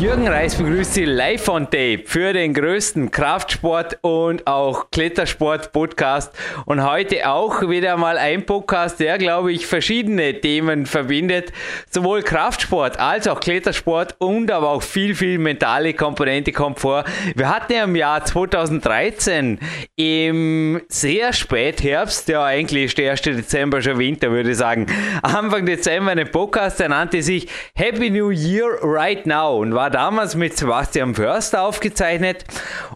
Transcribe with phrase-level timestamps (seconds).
[0.00, 6.32] Jürgen Reis begrüßt Sie live on tape für den größten Kraftsport- und auch Klettersport-Podcast.
[6.64, 11.52] Und heute auch wieder mal ein Podcast, der, glaube ich, verschiedene Themen verbindet.
[11.90, 17.04] Sowohl Kraftsport als auch Klettersport und aber auch viel, viel mentale Komponente kommt vor.
[17.36, 19.58] Wir hatten ja im Jahr 2013
[19.96, 23.20] im sehr spät Herbst, ja eigentlich ist der 1.
[23.20, 24.86] Dezember schon Winter, würde ich sagen,
[25.20, 30.34] Anfang Dezember einen Podcast, der nannte sich Happy New Year Right Now und war damals
[30.34, 32.44] mit Sebastian Förster aufgezeichnet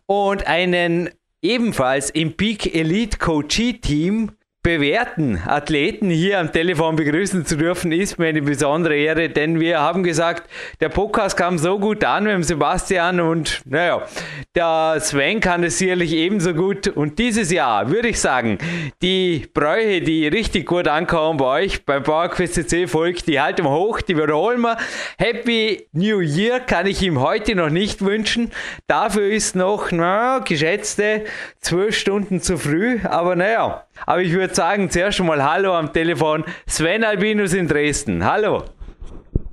[0.06, 1.10] und einen
[1.42, 4.32] ebenfalls im Peak Elite Coachee Team
[4.64, 9.78] bewährten Athleten hier am Telefon begrüßen zu dürfen, ist mir eine besondere Ehre, denn wir
[9.78, 10.48] haben gesagt,
[10.80, 14.06] der Podcast kam so gut an mit dem Sebastian und naja,
[14.54, 16.88] der Sven kann es sicherlich ebenso gut.
[16.88, 18.56] Und dieses Jahr würde ich sagen,
[19.02, 23.70] die Bräuche, die richtig gut ankommen bei euch beim PowerQuest CC folgt, die halten wir
[23.70, 24.78] hoch, die wiederholen wir.
[25.18, 28.50] Happy New Year kann ich ihm heute noch nicht wünschen.
[28.86, 31.24] Dafür ist noch, na, geschätzte
[31.60, 36.44] zwölf Stunden zu früh, aber naja, aber ich würde sagen, zuerst einmal Hallo am Telefon.
[36.66, 38.24] Sven Albinus in Dresden.
[38.24, 38.62] Hallo.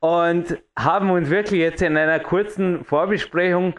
[0.00, 3.78] und haben uns wirklich jetzt in einer kurzen Vorbesprechung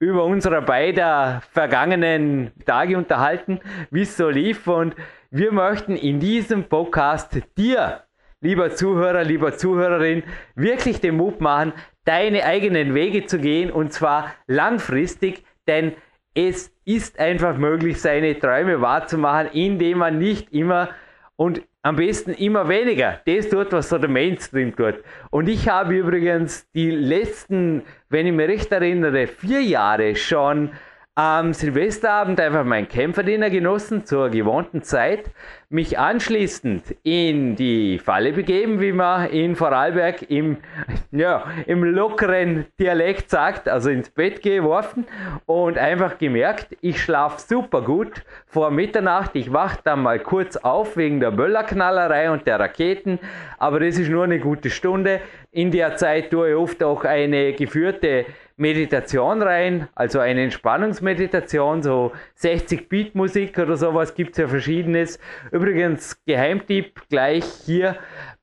[0.00, 4.66] über unsere beiden vergangenen Tage unterhalten, wie es so lief.
[4.66, 4.94] Und
[5.30, 8.03] wir möchten in diesem Podcast dir
[8.44, 10.22] lieber Zuhörer, lieber Zuhörerin,
[10.54, 11.72] wirklich den Mut machen,
[12.04, 15.94] deine eigenen Wege zu gehen und zwar langfristig, denn
[16.34, 20.90] es ist einfach möglich, seine Träume wahrzumachen, indem man nicht immer
[21.36, 24.96] und am besten immer weniger das tut, was so der Mainstream tut.
[25.30, 30.70] Und ich habe übrigens die letzten, wenn ich mich recht erinnere, vier Jahre schon
[31.16, 35.30] am Silvesterabend einfach mein Kämpferdiener genossen zur gewohnten Zeit,
[35.68, 40.56] mich anschließend in die Falle begeben, wie man in Vorarlberg im,
[41.12, 45.06] ja, im lockeren Dialekt sagt, also ins Bett geworfen
[45.46, 50.96] und einfach gemerkt, ich schlafe super gut vor Mitternacht, ich wache dann mal kurz auf
[50.96, 53.20] wegen der Böllerknallerei und der Raketen,
[53.58, 55.20] aber das ist nur eine gute Stunde.
[55.52, 58.26] In der Zeit tue ich oft auch eine geführte
[58.56, 65.18] Meditation rein, also eine Entspannungsmeditation, so 60-Beat-Musik oder sowas gibt es ja verschiedenes.
[65.50, 67.96] Übrigens, Geheimtipp gleich hier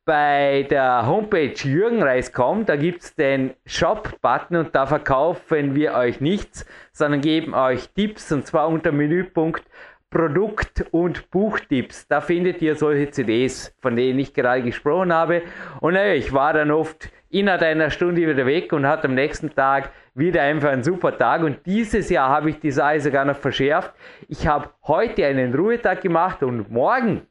[0.04, 6.66] bei der Homepage jürgenreis.com, da gibt es den Shop-Button und da verkaufen wir euch nichts,
[6.92, 9.64] sondern geben euch Tipps und zwar unter Menüpunkt
[10.10, 12.06] Produkt- und Buchtipps.
[12.08, 15.44] Da findet ihr solche CDs, von denen ich gerade gesprochen habe.
[15.80, 19.54] Und naja, ich war dann oft innerhalb einer Stunde wieder weg und hatte am nächsten
[19.54, 21.42] Tag wieder einfach einen super Tag.
[21.42, 23.94] Und dieses Jahr habe ich die Sache sogar noch verschärft.
[24.28, 27.22] Ich habe heute einen Ruhetag gemacht und morgen,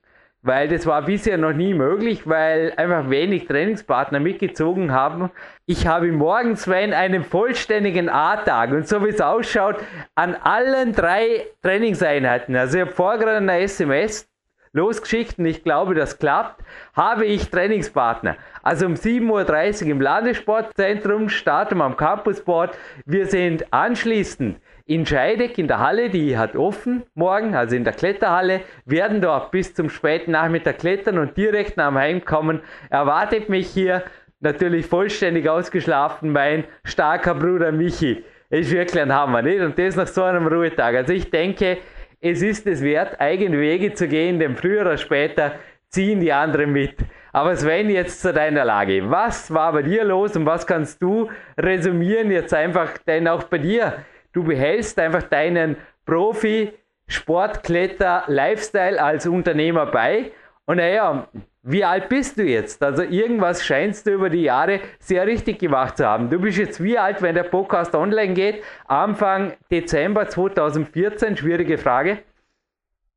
[0.43, 5.31] weil das war bisher noch nie möglich, weil einfach wenig Trainingspartner mitgezogen haben.
[5.66, 8.71] Ich habe morgen, Sven, einen vollständigen A-Tag.
[8.71, 9.77] Und so wie es ausschaut,
[10.15, 12.56] an allen drei Trainingseinheiten.
[12.56, 14.30] Also ich habe vorher eine SMS
[14.72, 16.62] losgeschickt und ich glaube, das klappt,
[16.94, 18.36] habe ich Trainingspartner.
[18.62, 22.76] Also um 7.30 Uhr im Landessportzentrum starten wir am Campusboard.
[23.04, 27.92] Wir sind anschließend in Scheideck in der Halle, die hat offen morgen, also in der
[27.92, 33.69] Kletterhalle, werden dort bis zum späten Nachmittag klettern und direkt nach dem Heimkommen erwartet mich
[33.69, 34.02] hier
[34.40, 38.25] natürlich vollständig ausgeschlafen mein starker Bruder Michi.
[38.49, 39.61] Ist wirklich ein Hammer, nicht?
[39.61, 40.96] Und das nach so einem Ruhetag.
[40.96, 41.78] Also ich denke,
[42.20, 45.52] es ist es wert, eigene Wege zu gehen, denn früher oder später
[45.88, 46.96] ziehen die anderen mit.
[47.32, 49.11] Aber Sven, jetzt zu deiner Lage.
[49.11, 53.58] Was war bei dir los und was kannst du resümieren jetzt einfach, denn auch bei
[53.58, 56.72] dir, du behältst einfach deinen Profi,
[57.06, 60.32] Sportkletter, Lifestyle als Unternehmer bei.
[60.66, 61.28] Und naja,
[61.62, 62.83] wie alt bist du jetzt?
[62.83, 66.31] Also irgendwas scheinst du über die Jahre sehr richtig gemacht zu haben.
[66.31, 68.62] Du bist jetzt wie alt, wenn der Podcast online geht?
[68.89, 72.19] Anfang Dezember 2014, schwierige Frage.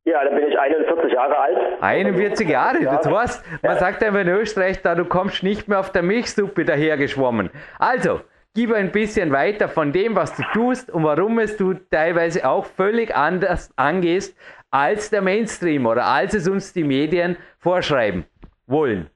[0.04, 1.58] Ja, da bin ich 41 Jahre alt.
[1.80, 3.80] 41 Jahre, das heißt, man ja.
[3.80, 7.50] sagt einfach in Österreich, da du kommst nicht mehr auf der Milchsuppe dahergeschwommen.
[7.80, 8.20] Also,
[8.54, 12.66] gib ein bisschen weiter von dem, was du tust und warum es du teilweise auch
[12.66, 14.38] völlig anders angehst
[14.70, 18.26] als der Mainstream oder als es uns die Medien vorschreiben
[18.68, 19.10] wollen.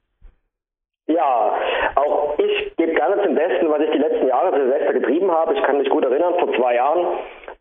[1.08, 1.54] Ja,
[1.96, 5.54] auch ich gebe gerne zum Besten, was ich die letzten Jahre Silvester getrieben habe.
[5.54, 7.08] Ich kann mich gut erinnern, vor zwei Jahren,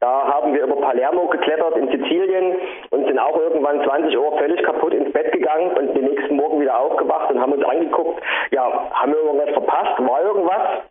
[0.00, 2.56] da haben wir über Palermo geklettert in Sizilien
[2.90, 6.60] und sind auch irgendwann 20 Uhr völlig kaputt ins Bett gegangen und den nächsten Morgen
[6.60, 10.82] wieder aufgewacht und haben uns angeguckt, ja, haben wir irgendwas verpasst, war irgendwas?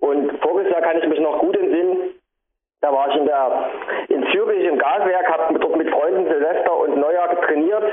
[0.00, 2.12] Und voriges Jahr kann ich mich noch gut entsinnen,
[2.82, 3.70] da war ich in, der,
[4.08, 7.84] in Zürich im Gaswerk, habe dort mit Freunden Silvester und Neujahr trainiert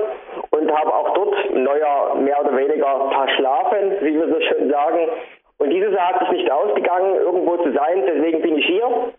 [0.60, 5.10] und habe auch dort Neujahr mehr oder weniger verschlafen, wie wir so schön sagen.
[5.58, 9.14] Und dieses Jahr hat sich nicht ausgegangen, irgendwo zu sein, deswegen bin ich hier.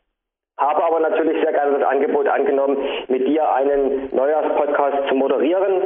[0.59, 2.77] Habe aber natürlich sehr gerne das Angebot angenommen,
[3.09, 5.83] mit dir einen Neujahrspodcast zu moderieren.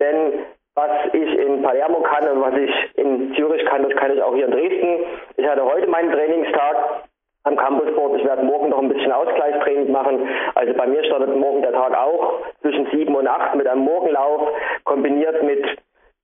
[0.00, 4.22] Denn was ich in Palermo kann und was ich in Zürich kann, das kann ich
[4.22, 5.04] auch hier in Dresden.
[5.36, 7.04] Ich hatte heute meinen Trainingstag
[7.44, 8.18] am Campusboard.
[8.18, 10.28] Ich werde morgen noch ein bisschen Ausgleichstraining machen.
[10.54, 14.48] Also bei mir startet morgen der Tag auch zwischen 7 und 8 mit einem Morgenlauf,
[14.84, 15.64] kombiniert mit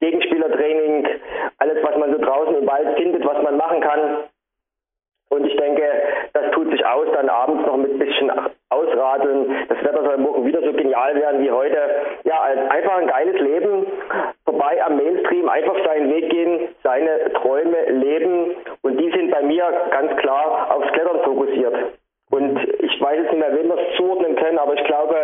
[0.00, 1.06] Gegenspielertraining,
[1.58, 4.24] alles, was man so draußen im Wald findet, was man machen kann.
[5.28, 5.84] Und ich denke,
[6.32, 8.32] das tut sich aus, dann abends noch mit ein bisschen
[8.70, 9.66] ausradeln.
[9.68, 11.76] Das Wetter soll morgen wieder so genial werden wie heute.
[12.24, 13.86] Ja, einfach ein geiles Leben.
[14.50, 18.56] Vorbei am Mainstream, einfach seinen Weg gehen, seine Träume leben.
[18.82, 19.62] Und die sind bei mir
[19.92, 21.72] ganz klar aufs Klettern fokussiert.
[22.30, 25.14] Und ich weiß jetzt nicht mehr, wem wir es zuordnen können, aber ich glaube,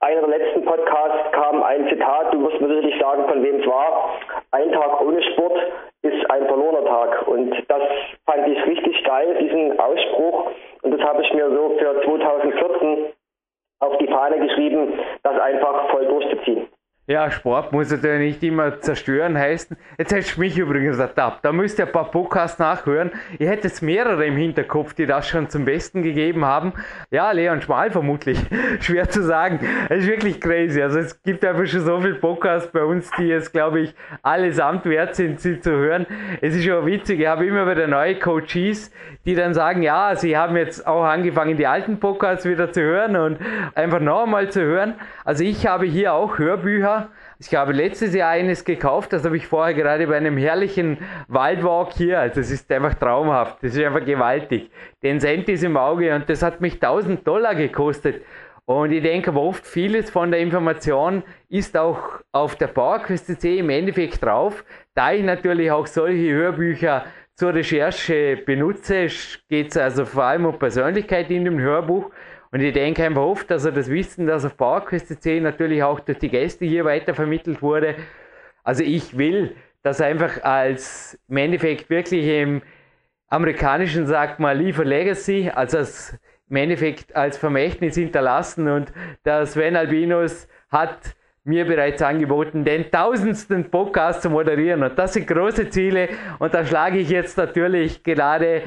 [0.00, 3.66] einer der letzten Podcasts kam ein Zitat, du wirst mir sicherlich sagen, von wem es
[3.68, 4.18] war.
[4.50, 5.60] Ein Tag ohne Sport
[6.02, 7.28] ist ein verlorener Tag.
[7.28, 7.82] Und das
[8.28, 10.50] fand ich richtig geil, diesen Ausspruch.
[10.82, 13.12] Und das habe ich mir so für 2014
[13.78, 16.66] auf die Fahne geschrieben, das einfach voll durchzuziehen.
[17.08, 19.76] Ja, Sport muss natürlich nicht immer zerstören heißen.
[19.96, 21.44] Jetzt hättest du mich übrigens ertappt.
[21.44, 23.12] Da müsst ihr ein paar Podcasts nachhören.
[23.38, 26.72] Ihr hättet mehrere im Hinterkopf, die das schon zum Besten gegeben haben.
[27.12, 28.40] Ja, Leon Schmal vermutlich.
[28.80, 29.60] Schwer zu sagen.
[29.88, 30.82] Es ist wirklich crazy.
[30.82, 34.84] Also es gibt einfach schon so viele Podcasts bei uns, die jetzt, glaube ich, allesamt
[34.86, 36.06] wert sind, sie zu hören.
[36.40, 37.20] Es ist schon witzig.
[37.20, 38.90] Ich habe immer wieder neue Coaches,
[39.24, 43.14] die dann sagen, ja, sie haben jetzt auch angefangen, die alten Podcasts wieder zu hören
[43.14, 43.38] und
[43.76, 44.94] einfach noch einmal zu hören.
[45.24, 46.95] Also ich habe hier auch Hörbücher
[47.38, 50.98] ich habe letztes Jahr eines gekauft, das habe ich vorher gerade bei einem herrlichen
[51.28, 52.20] Waldwalk hier.
[52.20, 54.70] Also es ist einfach traumhaft, das ist einfach gewaltig.
[55.02, 58.22] Den Sentis im Auge und das hat mich 1000 Dollar gekostet.
[58.64, 63.58] Und ich denke aber oft vieles von der Information ist auch auf der PowerQuest C
[63.58, 64.64] im Endeffekt drauf.
[64.94, 67.04] Da ich natürlich auch solche Hörbücher
[67.36, 69.08] zur Recherche benutze,
[69.48, 72.10] geht es also vor allem um Persönlichkeit in dem Hörbuch.
[72.52, 76.18] Und ich denke einfach oft, dass er das Wissen, das auf PowerQuest.c natürlich auch durch
[76.18, 77.96] die Gäste hier weitervermittelt wurde.
[78.62, 82.62] Also ich will das einfach als im Endeffekt wirklich im
[83.28, 88.68] amerikanischen sagt man Leave a Legacy, also als, im Endeffekt als Vermächtnis hinterlassen.
[88.68, 88.92] Und
[89.24, 91.14] der Sven Albinus hat
[91.44, 94.82] mir bereits angeboten, den tausendsten Podcast zu moderieren.
[94.82, 96.08] Und das sind große Ziele.
[96.40, 98.62] Und da schlage ich jetzt natürlich gerade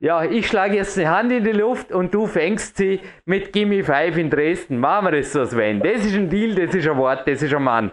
[0.00, 3.84] ja, ich schlage jetzt eine Hand in die Luft und du fängst sie mit Gimme
[3.84, 4.78] 5 in Dresden.
[4.78, 5.80] Machen wir das so, Sven.
[5.80, 7.92] Das ist ein Deal, das ist ein Wort, das ist ein Mann.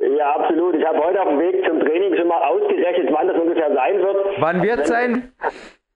[0.00, 0.74] Ja, absolut.
[0.74, 3.98] Ich habe heute auf dem Weg zum Training schon mal ausgerechnet, wann das ungefähr sein
[3.98, 4.16] wird.
[4.40, 5.32] Wann wird es sein?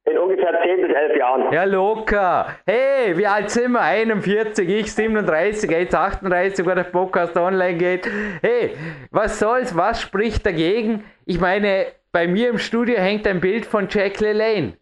[0.05, 1.53] In ungefähr 10 bis 11 Jahren.
[1.53, 2.47] Ja, locker.
[2.65, 3.81] Hey, wie alt sind wir?
[3.81, 8.09] 41, ich 37, jetzt 38, wo der Podcast online geht.
[8.43, 8.77] Hey,
[9.11, 9.77] was soll's?
[9.77, 11.03] Was spricht dagegen?
[11.25, 14.75] Ich meine, bei mir im Studio hängt ein Bild von Jack LaLanne.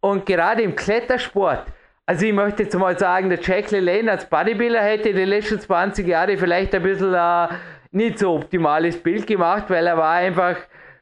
[0.00, 1.66] Und gerade im Klettersport,
[2.06, 6.06] also ich möchte jetzt mal sagen, der Jack LaLanne als Bodybuilder hätte die letzten 20
[6.06, 7.48] Jahre vielleicht ein bisschen äh,
[7.90, 10.56] nicht so optimales Bild gemacht, weil er war einfach,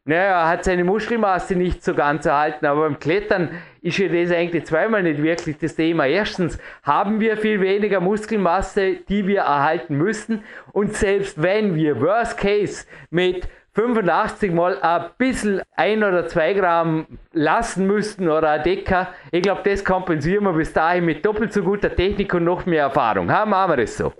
[0.04, 3.50] naja, er hat seine Muskelmasse nicht so ganz erhalten, aber beim Klettern
[3.82, 6.06] ist ja das eigentlich zweimal nicht wirklich das Thema.
[6.06, 12.38] Erstens haben wir viel weniger Muskelmasse, die wir erhalten müssen und selbst wenn wir Worst
[12.38, 19.08] Case mit 85 mal ein bisschen ein oder zwei Gramm lassen müssten oder ein Decker.
[19.32, 22.84] Ich glaube, das kompensieren wir bis dahin mit doppelt so guter Technik und noch mehr
[22.84, 23.30] Erfahrung.
[23.30, 24.12] Ha, machen wir das so?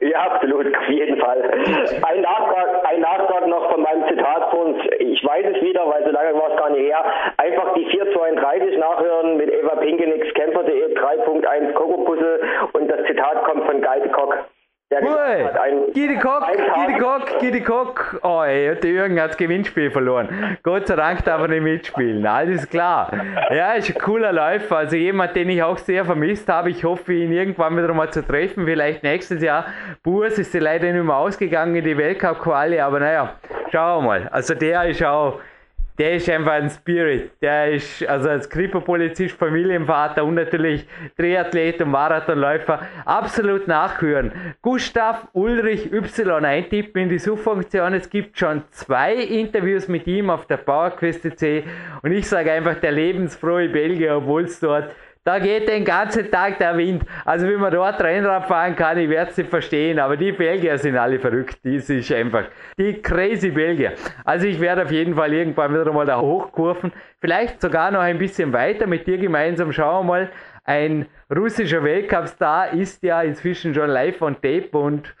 [0.00, 1.42] Ja, absolut, auf jeden Fall.
[1.42, 6.10] Ein Nachtrag, ein Nachtrag noch von meinem Zitat von, ich weiß es wieder, weil so
[6.12, 7.04] lange war es gar nicht her,
[7.38, 12.40] einfach die 432 nachhören mit Eva Pinkenix, Camper.de 3.1 Kokopuzzle
[12.72, 13.80] und das Zitat kommt von
[14.88, 18.20] Ui, Gidi Kock, Gidi Kock, Gidi Kock.
[18.22, 20.56] Oh ey, der Jürgen hat das Gewinnspiel verloren.
[20.62, 22.24] Gott sei Dank darf er nicht mitspielen.
[22.24, 23.10] Alles klar.
[23.50, 24.76] Ja, ist ein cooler Läufer.
[24.76, 26.70] Also jemand, den ich auch sehr vermisst habe.
[26.70, 28.64] Ich hoffe, ihn irgendwann wieder mal zu treffen.
[28.64, 29.66] Vielleicht nächstes Jahr.
[30.04, 32.78] Burs ist leider nicht mehr ausgegangen in die Weltcup-Quali.
[32.78, 33.34] Aber naja,
[33.72, 34.28] schauen wir mal.
[34.30, 35.40] Also der ist auch
[35.98, 37.30] der ist einfach ein Spirit.
[37.40, 40.86] Der ist also als Kripo-Polizist, Familienvater und natürlich
[41.16, 44.32] Triathlet und Marathonläufer absolut nachhören.
[44.60, 47.94] Gustav Ulrich Y eintippen in die Suchfunktion.
[47.94, 51.64] Es gibt schon zwei Interviews mit ihm auf der PowerQuest.c
[52.02, 54.94] und ich sage einfach der lebensfrohe Belgier, obwohl es dort
[55.26, 57.02] da geht den ganzen Tag der Wind.
[57.24, 59.98] Also wie man dort Rennrad fahren kann, ich werde es nicht verstehen.
[59.98, 61.58] Aber die Belgier sind alle verrückt.
[61.64, 62.44] Das ist einfach
[62.78, 63.94] die crazy Belgier.
[64.24, 66.92] Also ich werde auf jeden Fall irgendwann wieder mal da hochkurven.
[67.20, 69.72] Vielleicht sogar noch ein bisschen weiter mit dir gemeinsam.
[69.72, 70.30] Schauen wir mal.
[70.62, 75.12] Ein russischer Weltcup-Star ist ja inzwischen schon live on tape und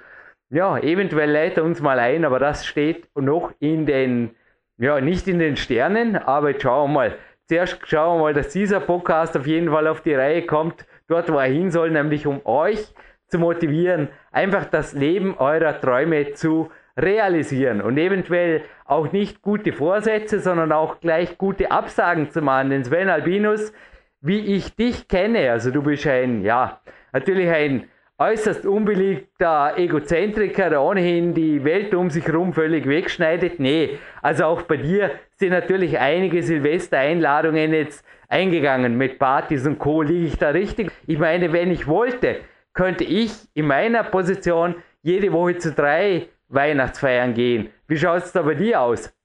[0.50, 4.36] ja, eventuell lädt er uns mal ein, aber das steht noch in den,
[4.78, 7.18] ja, nicht in den Sternen, aber jetzt schauen wir mal.
[7.48, 11.32] Zuerst schauen wir mal, dass dieser Podcast auf jeden Fall auf die Reihe kommt, dort
[11.32, 12.92] wo er hin soll, nämlich um euch
[13.28, 20.40] zu motivieren, einfach das Leben eurer Träume zu realisieren und eventuell auch nicht gute Vorsätze,
[20.40, 22.70] sondern auch gleich gute Absagen zu machen.
[22.70, 23.72] Denn Sven Albinus,
[24.20, 26.80] wie ich dich kenne, also du bist ein, ja,
[27.12, 27.88] natürlich ein
[28.18, 33.60] äußerst unbeliebter Egozentriker, der ohnehin die Welt um sich herum völlig wegschneidet.
[33.60, 40.02] Nee, also auch bei dir sind natürlich einige Silvestereinladungen jetzt eingegangen mit Partys und Co.
[40.02, 40.90] Liege ich da richtig?
[41.06, 42.40] Ich meine, wenn ich wollte,
[42.72, 47.70] könnte ich in meiner Position jede Woche zu drei Weihnachtsfeiern gehen.
[47.86, 49.15] Wie schaut es da bei dir aus?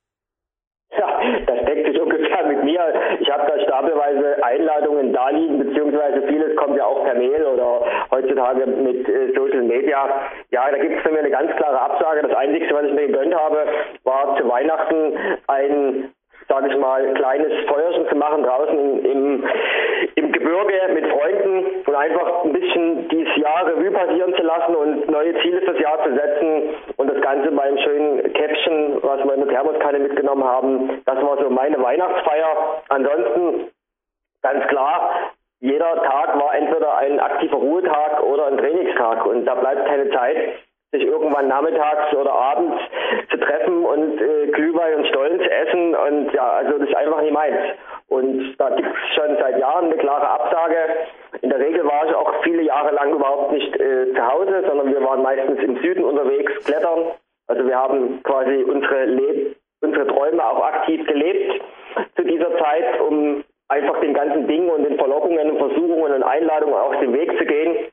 [3.92, 7.82] Stapelweise Einladungen da liegen, beziehungsweise vieles kommt ja auch per Mail oder
[8.12, 10.10] heutzutage mit äh, Social Media.
[10.52, 12.22] Ja, da gibt es für mich eine ganz klare Absage.
[12.22, 13.66] Das Einzige, was ich mir gegönnt habe,
[14.04, 15.18] war zu Weihnachten
[15.48, 16.12] ein
[16.52, 19.44] sage ich mal, kleines Feuerchen zu machen draußen im,
[20.16, 25.10] im Gebirge mit Freunden und einfach ein bisschen dieses Jahr Revue passieren zu lassen und
[25.10, 29.46] neue Ziele fürs Jahr zu setzen und das Ganze beim schönen Käppchen, was wir in
[29.46, 31.02] der Thermoskanne mitgenommen haben.
[31.06, 32.82] Das war so meine Weihnachtsfeier.
[32.90, 33.72] Ansonsten
[34.42, 39.86] ganz klar, jeder Tag war entweder ein aktiver Ruhetag oder ein Trainingstag und da bleibt
[39.88, 40.54] keine Zeit
[40.92, 42.82] sich irgendwann nachmittags oder abends
[43.30, 45.96] zu treffen und äh, Glühwein und Stollen zu essen.
[45.96, 47.58] Und ja, also das ist einfach nicht meins.
[48.10, 50.76] Und da gibt es schon seit Jahren eine klare Absage.
[51.42, 54.92] In der Regel war ich auch viele Jahre lang überhaupt nicht äh, zu Hause, sondern
[54.92, 57.12] wir waren meistens im Süden unterwegs, klettern.
[57.48, 61.62] Also wir haben quasi unsere, Leb unsere Träume auch aktiv gelebt
[62.16, 66.76] zu dieser Zeit, um einfach den ganzen Dingen und den Verlockungen und Versuchungen und Einladungen
[66.76, 67.88] auch den Weg zu gehen.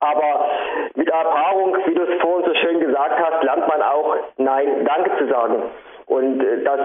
[0.00, 0.50] Aber
[0.94, 5.10] mit Erfahrung, wie du es vorhin so schön gesagt hast, lernt man auch Nein, Danke
[5.18, 5.62] zu sagen.
[6.06, 6.80] Und äh, das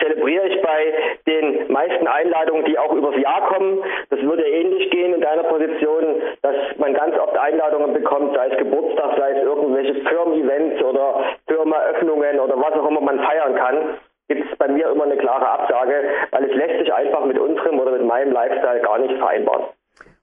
[0.00, 0.94] zelebriere ich bei
[1.26, 3.82] den meisten Einladungen, die auch übers Jahr kommen.
[4.08, 8.58] Das würde ähnlich gehen in deiner Position, dass man ganz oft Einladungen bekommt, sei es
[8.58, 13.98] Geburtstag, sei es irgendwelche Firmen-Events oder Firmeneröffnungen oder was auch immer man feiern kann
[14.30, 17.80] gibt es bei mir immer eine klare Absage, weil es lässt sich einfach mit unserem
[17.80, 19.64] oder mit meinem Lifestyle gar nicht vereinbaren.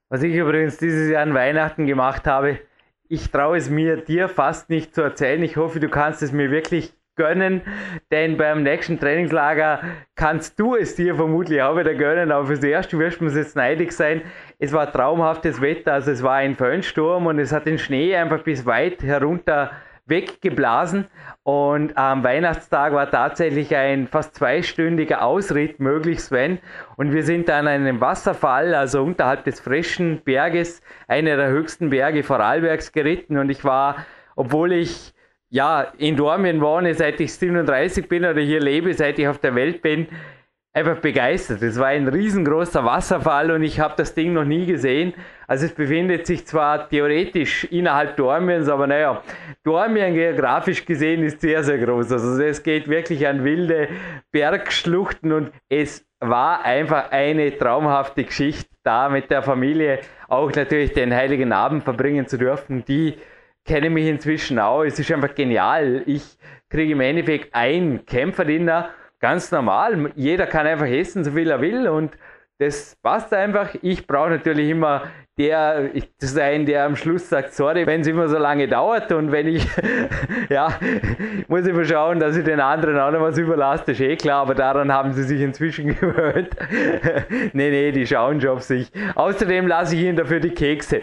[0.08, 2.60] Was ich übrigens dieses Jahr an Weihnachten gemacht habe,
[3.10, 5.44] ich traue es mir dir fast nicht zu erzählen.
[5.44, 7.62] Ich hoffe, du kannst es mir wirklich gönnen,
[8.10, 9.82] denn beim nächsten Trainingslager
[10.16, 13.58] kannst du es dir vermutlich auch wieder gönnen, aber fürs Erste wirst du uns jetzt
[13.58, 14.22] neidig sein.
[14.58, 18.44] Es war traumhaftes Wetter, also es war ein Föhnsturm und es hat den Schnee einfach
[18.44, 19.72] bis weit herunter
[20.08, 21.08] weggeblasen
[21.44, 26.60] und am Weihnachtstag war tatsächlich ein fast zweistündiger Ausritt möglich, Sven.
[26.96, 32.24] Und wir sind an einem Wasserfall, also unterhalb des frischen Berges, einer der höchsten Berge
[32.24, 35.14] Vorarlbergs geritten und ich war, obwohl ich
[35.50, 39.56] ja in Dormien wohne, seit ich 37 bin oder hier lebe, seit ich auf der
[39.56, 40.08] Welt bin,
[40.78, 41.64] einfach begeistert.
[41.64, 45.14] Es war ein riesengroßer Wasserfall und ich habe das Ding noch nie gesehen.
[45.48, 49.24] Also es befindet sich zwar theoretisch innerhalb Dormiens, aber naja,
[49.64, 52.12] Dormien geografisch gesehen ist sehr, sehr groß.
[52.12, 53.88] Also es geht wirklich an wilde
[54.32, 61.12] Bergschluchten und es war einfach eine traumhafte Geschichte, da mit der Familie auch natürlich den
[61.12, 62.86] Heiligen Abend verbringen zu dürfen.
[62.86, 63.16] Die
[63.66, 64.84] kennen mich inzwischen auch.
[64.84, 66.04] Es ist einfach genial.
[66.06, 66.38] Ich
[66.70, 70.12] kriege im Endeffekt ein Kämpferdiener ganz normal.
[70.16, 72.18] Jeder kann einfach essen, so viel er will und
[72.60, 73.76] das passt einfach.
[73.82, 75.04] Ich brauche natürlich immer
[75.38, 79.48] der sein, der am Schluss sagt, sorry, wenn es immer so lange dauert und wenn
[79.48, 79.68] ich,
[80.50, 80.80] ja,
[81.48, 84.16] muss ich mal schauen, dass ich den anderen auch noch was überlasse, das ist eh
[84.16, 86.50] klar, aber daran haben sie sich inzwischen gewöhnt.
[87.54, 88.92] nee, nee, die schauen schon auf sich.
[89.14, 91.02] Außerdem lasse ich ihnen dafür die Kekse.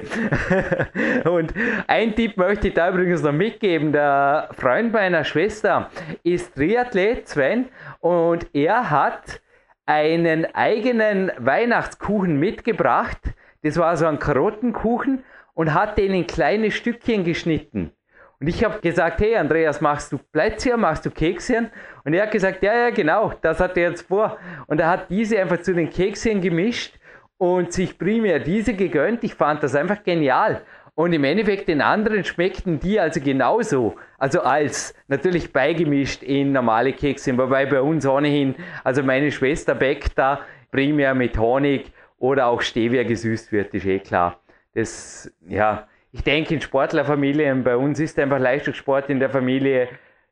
[1.25, 1.55] und
[1.87, 3.93] ein Tipp möchte ich da übrigens noch mitgeben.
[3.93, 5.91] Der Freund meiner Schwester
[6.25, 7.67] ist Triathlet, Sven,
[8.01, 9.41] und er hat
[9.87, 13.19] einen eigenen Weihnachtskuchen mitgebracht,
[13.65, 17.91] das war so ein Karottenkuchen und hat den in kleine Stückchen geschnitten.
[18.39, 21.71] Und ich habe gesagt, hey Andreas, machst du Plätzchen, machst du Kekschen?
[22.05, 24.37] Und er hat gesagt, ja, ja, genau, das hat er jetzt vor.
[24.67, 26.99] Und er hat diese einfach zu den Kekschen gemischt
[27.39, 29.25] und sich primär diese gegönnt.
[29.25, 30.61] Ich fand das einfach genial.
[30.95, 33.95] Und im Endeffekt den anderen schmeckten die also genauso.
[34.19, 40.19] Also als natürlich beigemischt in normale Kekse, wobei bei uns ohnehin, also meine Schwester backt
[40.19, 40.41] da
[40.71, 41.94] primär mit Honig
[42.25, 44.41] oder auch Stevia gesüßt wird, ist eh klar.
[44.73, 49.89] Das, ja, ich denke in Sportlerfamilien, bei uns ist einfach Leistungssport in der Familie,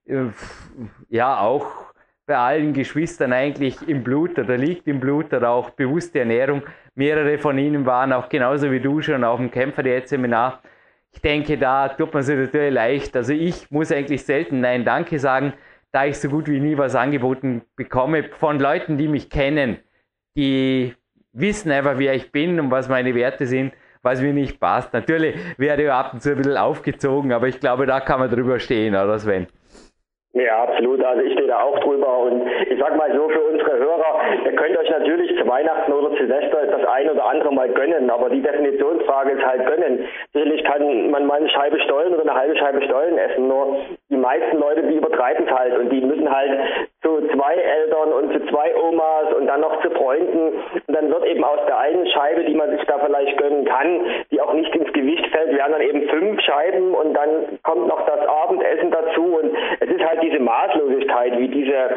[0.06, 0.28] äh,
[1.10, 1.92] ja, auch
[2.24, 6.62] bei allen Geschwistern eigentlich im Blut oder liegt im Blut oder auch bewusste Ernährung.
[6.94, 10.62] Mehrere von ihnen waren auch genauso wie du schon auf dem Kämpfer-Seminar.
[11.10, 13.14] Ich denke, da tut man sich natürlich leicht.
[13.16, 15.52] Also ich muss eigentlich selten Nein Danke sagen,
[15.90, 19.78] da ich so gut wie nie was angeboten bekomme von Leuten, die mich kennen,
[20.34, 20.94] die
[21.32, 23.72] wissen einfach, wer ich bin und was meine Werte sind,
[24.02, 24.92] was mir nicht passt.
[24.92, 28.30] Natürlich werde ich ab und zu ein bisschen aufgezogen, aber ich glaube, da kann man
[28.30, 29.46] drüber stehen, oder Sven?
[30.34, 31.04] Ja, absolut.
[31.04, 34.56] Also ich stehe da auch drüber und ich sag mal so für unsere Hörer, ihr
[34.56, 38.40] könnt euch natürlich zu Weihnachten oder Silvester das ein oder andere mal gönnen, aber die
[38.40, 40.08] Definitionsfrage ist halt gönnen.
[40.32, 43.76] Sicherlich kann man mal eine Scheibe Stollen oder eine halbe Scheibe Stollen essen, nur
[44.08, 46.58] die meisten Leute, die übertreiben es halt und die müssen halt
[47.02, 50.54] zu zwei Eltern und zu zwei Omas und dann noch zu Freunden.
[50.86, 54.04] Und dann wird eben aus der einen Scheibe, die man sich da vielleicht gönnen kann,
[54.30, 58.06] die auch nicht ins Gewicht fällt, werden dann eben fünf Scheiben und dann kommt noch
[58.06, 59.38] das Abendessen dazu.
[59.42, 61.90] Und es ist halt diese Maßlosigkeit, wie diese,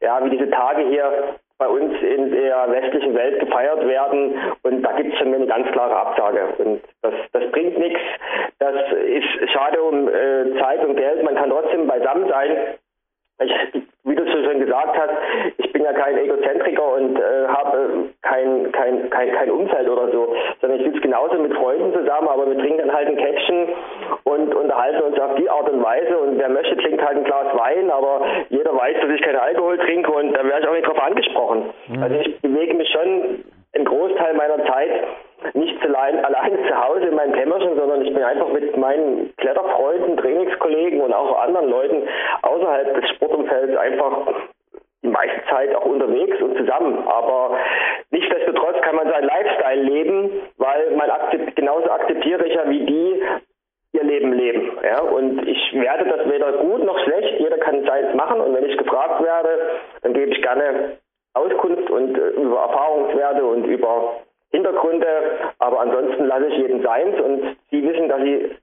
[0.00, 4.34] ja, wie diese Tage hier bei uns in der westlichen Welt gefeiert werden.
[4.62, 6.48] Und da gibt es schon eine ganz klare Absage.
[6.58, 8.00] Und das, das bringt nichts,
[8.58, 8.74] das
[9.06, 12.76] ist schade um äh, Zeit und Geld, man kann trotzdem beisammen sein.
[13.40, 13.52] Ich,
[14.04, 15.12] wie du schon gesagt hast,
[15.58, 20.34] ich bin ja kein Egozentriker und äh, habe kein, kein, kein, kein Umfeld oder so,
[20.60, 23.68] sondern ich sitze genauso mit Freunden zusammen, aber wir trinken dann halt ein Käppchen
[24.24, 27.58] und unterhalten uns auf die Art und Weise und wer möchte, trinkt halt ein Glas
[27.58, 30.86] Wein, aber jeder weiß, dass ich keinen Alkohol trinke und da wäre ich auch nicht
[30.86, 31.70] drauf angesprochen.
[31.88, 32.02] Mhm.
[32.02, 34.90] Also ich bewege mich schon einen Großteil meiner Zeit
[35.52, 40.16] nicht allein, allein zu Hause in meinem Kämmerchen, sondern ich bin einfach mit meinen Kletterfreunden,
[40.16, 42.08] Trainingskollegen und auch anderen Leuten
[42.42, 44.26] außerhalb des Sportumfelds einfach
[45.02, 47.06] die meiste Zeit auch unterwegs und zusammen.
[47.06, 47.58] Aber
[48.10, 53.22] nichtsdestotrotz kann man seinen Lifestyle leben, weil man akzept, genauso akzeptiere ich ja wie die
[53.92, 54.78] ihr Leben leben.
[54.82, 55.00] Ja?
[55.02, 57.38] Und ich werde das weder gut noch schlecht.
[57.38, 58.40] Jeder kann seins machen.
[58.40, 60.98] Und wenn ich gefragt werde, dann gebe ich gerne
[61.34, 64.16] Auskunft und äh, über Erfahrungswerte und über
[64.54, 65.06] Hintergründe,
[65.58, 68.56] aber ansonsten lasse ich jeden seins und sie wissen, dass sie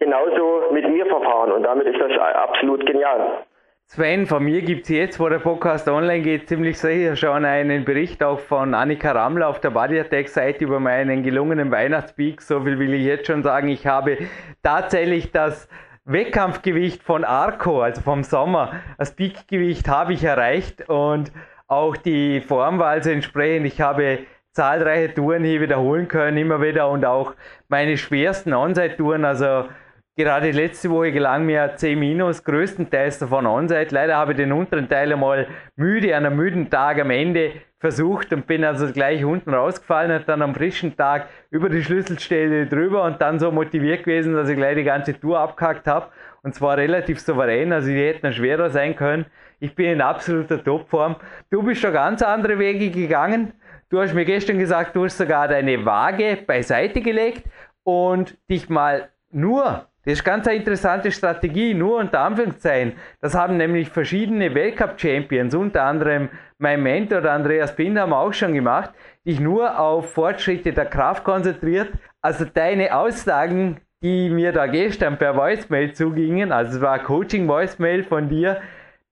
[0.00, 3.44] genauso mit mir verfahren und damit ist das absolut genial.
[3.86, 7.84] Sven, von mir gibt es jetzt, wo der Podcast online geht, ziemlich sicher schon einen
[7.84, 12.42] Bericht auch von Annika Rammler auf der Body Attack Seite über meinen gelungenen Weihnachtspeak.
[12.42, 13.68] So viel will ich jetzt schon sagen.
[13.68, 14.18] Ich habe
[14.62, 15.70] tatsächlich das
[16.04, 21.32] Wettkampfgewicht von Arco, also vom Sommer, das Peakgewicht habe ich erreicht und
[21.66, 23.66] auch die Form war also entsprechend.
[23.66, 24.18] Ich habe
[24.58, 27.34] zahlreiche Touren hier wiederholen können, immer wieder und auch
[27.68, 29.68] meine schwersten Onside-Touren, also
[30.16, 33.86] gerade letzte Woche gelang mir 10 minus, größtenteils davon Onside.
[33.90, 38.32] Leider habe ich den unteren Teil einmal müde, an einem müden Tag am Ende versucht
[38.32, 43.04] und bin also gleich unten rausgefallen und dann am frischen Tag über die Schlüsselstelle drüber
[43.04, 46.08] und dann so motiviert gewesen, dass ich gleich die ganze Tour abgehackt habe
[46.42, 49.26] und zwar relativ souverän, also die hätten schwerer sein können.
[49.60, 51.14] Ich bin in absoluter Topform.
[51.48, 53.52] Du bist schon ganz andere Wege gegangen.
[53.90, 57.44] Du hast mir gestern gesagt, du hast sogar deine Waage beiseite gelegt
[57.84, 63.56] und dich mal nur, das ist ganz eine interessante Strategie, nur unter Anführungszeichen, das haben
[63.56, 68.90] nämlich verschiedene Weltcup-Champions, unter anderem mein Mentor Andreas Binder haben auch schon gemacht,
[69.24, 71.90] dich nur auf Fortschritte der Kraft konzentriert.
[72.20, 78.28] Also deine Aussagen, die mir da gestern per Voicemail zugingen, also es war Coaching-Voicemail von
[78.28, 78.60] dir,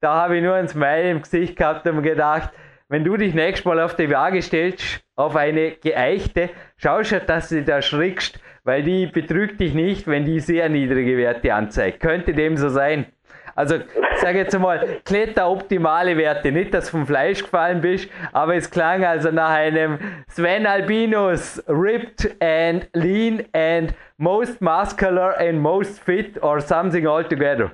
[0.00, 2.50] da habe ich nur ein Smile im Gesicht gehabt und gedacht,
[2.88, 7.48] wenn du dich nächstes Mal auf die Waage stellst, auf eine geeichte, schau schon, dass
[7.48, 12.00] du da schrickst, weil die betrügt dich nicht, wenn die sehr niedrige Werte anzeigt.
[12.00, 13.06] Könnte dem so sein.
[13.54, 16.52] Also, ich sage jetzt mal, Kletter optimale Werte.
[16.52, 21.64] Nicht, dass du vom Fleisch gefallen bist, aber es klang also nach einem Sven Albinus,
[21.66, 27.70] ripped and lean and most muscular and most fit or something altogether.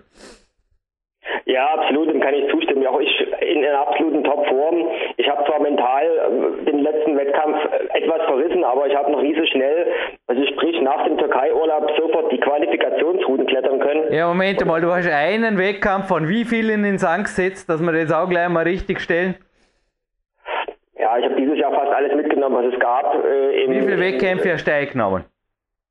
[1.46, 2.86] Ja, absolut, dem kann ich zustimmen.
[2.86, 3.11] Auch ich
[3.62, 4.88] in einer absoluten Topform.
[5.16, 9.22] Ich habe zwar mental äh, den letzten Wettkampf äh, etwas verrissen, aber ich habe noch
[9.22, 9.86] nie so schnell,
[10.26, 14.12] also sprich nach dem Türkei-Urlaub sofort die Qualifikationsrouten klettern können.
[14.12, 17.92] Ja, Moment mal, du hast einen Wettkampf von wie vielen ins Sand gesetzt, dass wir
[17.92, 19.36] das auch gleich mal richtig stellen?
[20.98, 23.14] Ja, ich habe dieses Jahr fast alles mitgenommen, was es gab.
[23.24, 25.24] Äh, wie viele Wettkämpfe hast du genommen?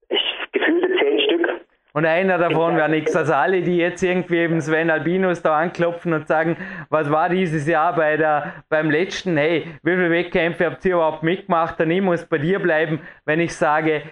[0.10, 1.62] Ich gefühlte zehn Stück.
[1.94, 6.14] Und einer davon wäre nichts als alle, die jetzt irgendwie eben Sven Albinus da anklopfen
[6.14, 6.56] und sagen,
[6.90, 11.24] was war dieses Jahr bei der, beim letzten, hey, wie viele Wettkämpfe habt ihr überhaupt
[11.24, 11.80] mitgemacht?
[11.82, 14.04] Und ich muss bei dir bleiben, wenn ich sage,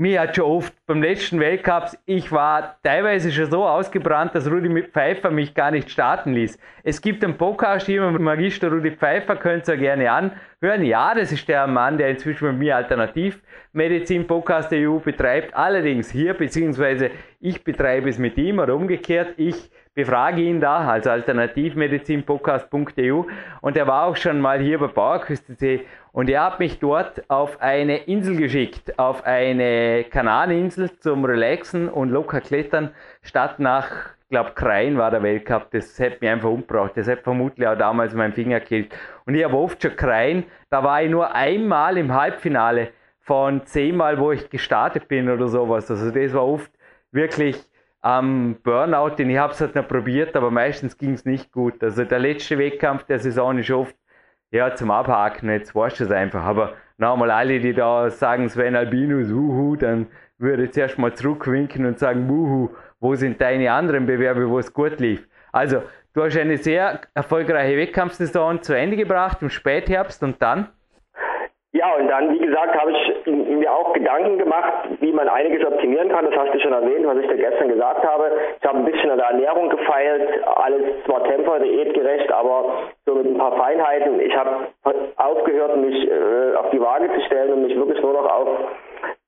[0.00, 4.82] mir hat schon oft beim letzten Weltcup, ich war teilweise schon so ausgebrannt, dass Rudi
[4.84, 6.58] Pfeiffer mich gar nicht starten ließ.
[6.82, 10.84] Es gibt einen Podcast hier mit Magister Rudi Pfeiffer, könnt ihr gerne anhören.
[10.84, 15.54] Ja, das ist der Mann, der inzwischen mit mir Alternativmedizin Podcast der EU betreibt.
[15.54, 19.34] Allerdings hier, beziehungsweise ich betreibe es mit ihm oder umgekehrt.
[19.36, 23.24] Ich befrage ihn da, also alternativmedizinpodcast.eu
[23.60, 25.80] und er war auch schon mal hier bei PowerQuest.de
[26.12, 32.10] und er hat mich dort auf eine Insel geschickt, auf eine Kanareninsel zum Relaxen und
[32.10, 32.90] locker klettern,
[33.22, 33.90] statt nach,
[34.22, 35.72] ich glaube, Krein war der Weltcup.
[35.72, 36.92] Das hätte mich einfach umgebracht.
[36.94, 38.94] Das hätte vermutlich auch damals mein Finger gekillt.
[39.26, 44.20] Und ich habe oft schon Krein, da war ich nur einmal im Halbfinale von zehnmal,
[44.20, 45.90] wo ich gestartet bin oder sowas.
[45.90, 46.70] Also das war oft
[47.12, 47.69] wirklich
[48.02, 51.82] am Burnout, den ich habe es halt noch probiert, aber meistens ging es nicht gut.
[51.82, 53.94] Also der letzte Wettkampf der Saison ist oft
[54.50, 56.42] ja, zum Abhaken, jetzt weißt du es einfach.
[56.42, 60.06] Aber nochmal alle, die da sagen, Sven Albinus, uhu, dann
[60.38, 64.72] würde ich zuerst mal zurückwinken und sagen, uhu, wo sind deine anderen Bewerbe, wo es
[64.72, 65.28] gut lief?
[65.52, 65.82] Also,
[66.14, 70.68] du hast eine sehr erfolgreiche Wettkampfsaison zu Ende gebracht im Spätherbst und dann?
[71.72, 76.08] Ja, und dann, wie gesagt, habe ich mir auch Gedanken gemacht, wie man einiges optimieren
[76.08, 76.24] kann.
[76.24, 78.32] Das hast du schon erwähnt, was ich dir gestern gesagt habe.
[78.60, 83.26] Ich habe ein bisschen an der Ernährung gefeilt, alles zwar Temper, diätgerecht, aber so mit
[83.26, 84.18] ein paar Feinheiten.
[84.18, 84.66] Ich habe
[85.16, 88.48] aufgehört, mich äh, auf die Waage zu stellen und mich wirklich nur noch auf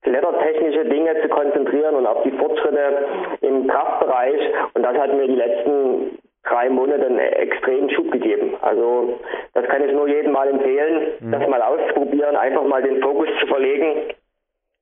[0.02, 3.07] klettertechnische Dinge zu konzentrieren und auf die Fortschritte
[3.42, 4.40] im Kraftbereich.
[4.74, 8.55] Und das hat mir die letzten drei Monate einen extremen Schub gegeben.
[8.61, 9.20] Also
[9.55, 11.33] das kann ich nur jedem mal empfehlen, mhm.
[11.33, 14.14] das mal auszuprobieren, einfach mal den Fokus zu verlegen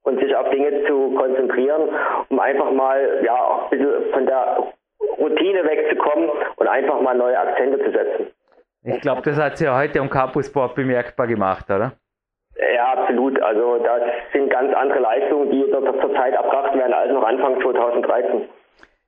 [0.02, 1.88] und sich auf Dinge zu konzentrieren,
[2.28, 4.72] um einfach mal ja ein bisschen von der
[5.18, 8.26] Routine wegzukommen und einfach mal neue Akzente zu setzen.
[8.82, 11.92] Ich glaube, das hat sie ja heute am Campus Sport bemerkbar gemacht, oder?
[12.74, 13.40] Ja, absolut.
[13.42, 17.60] Also das sind ganz andere Leistungen, die dort zur Zeit erbracht werden als noch Anfang
[17.60, 18.48] 2013.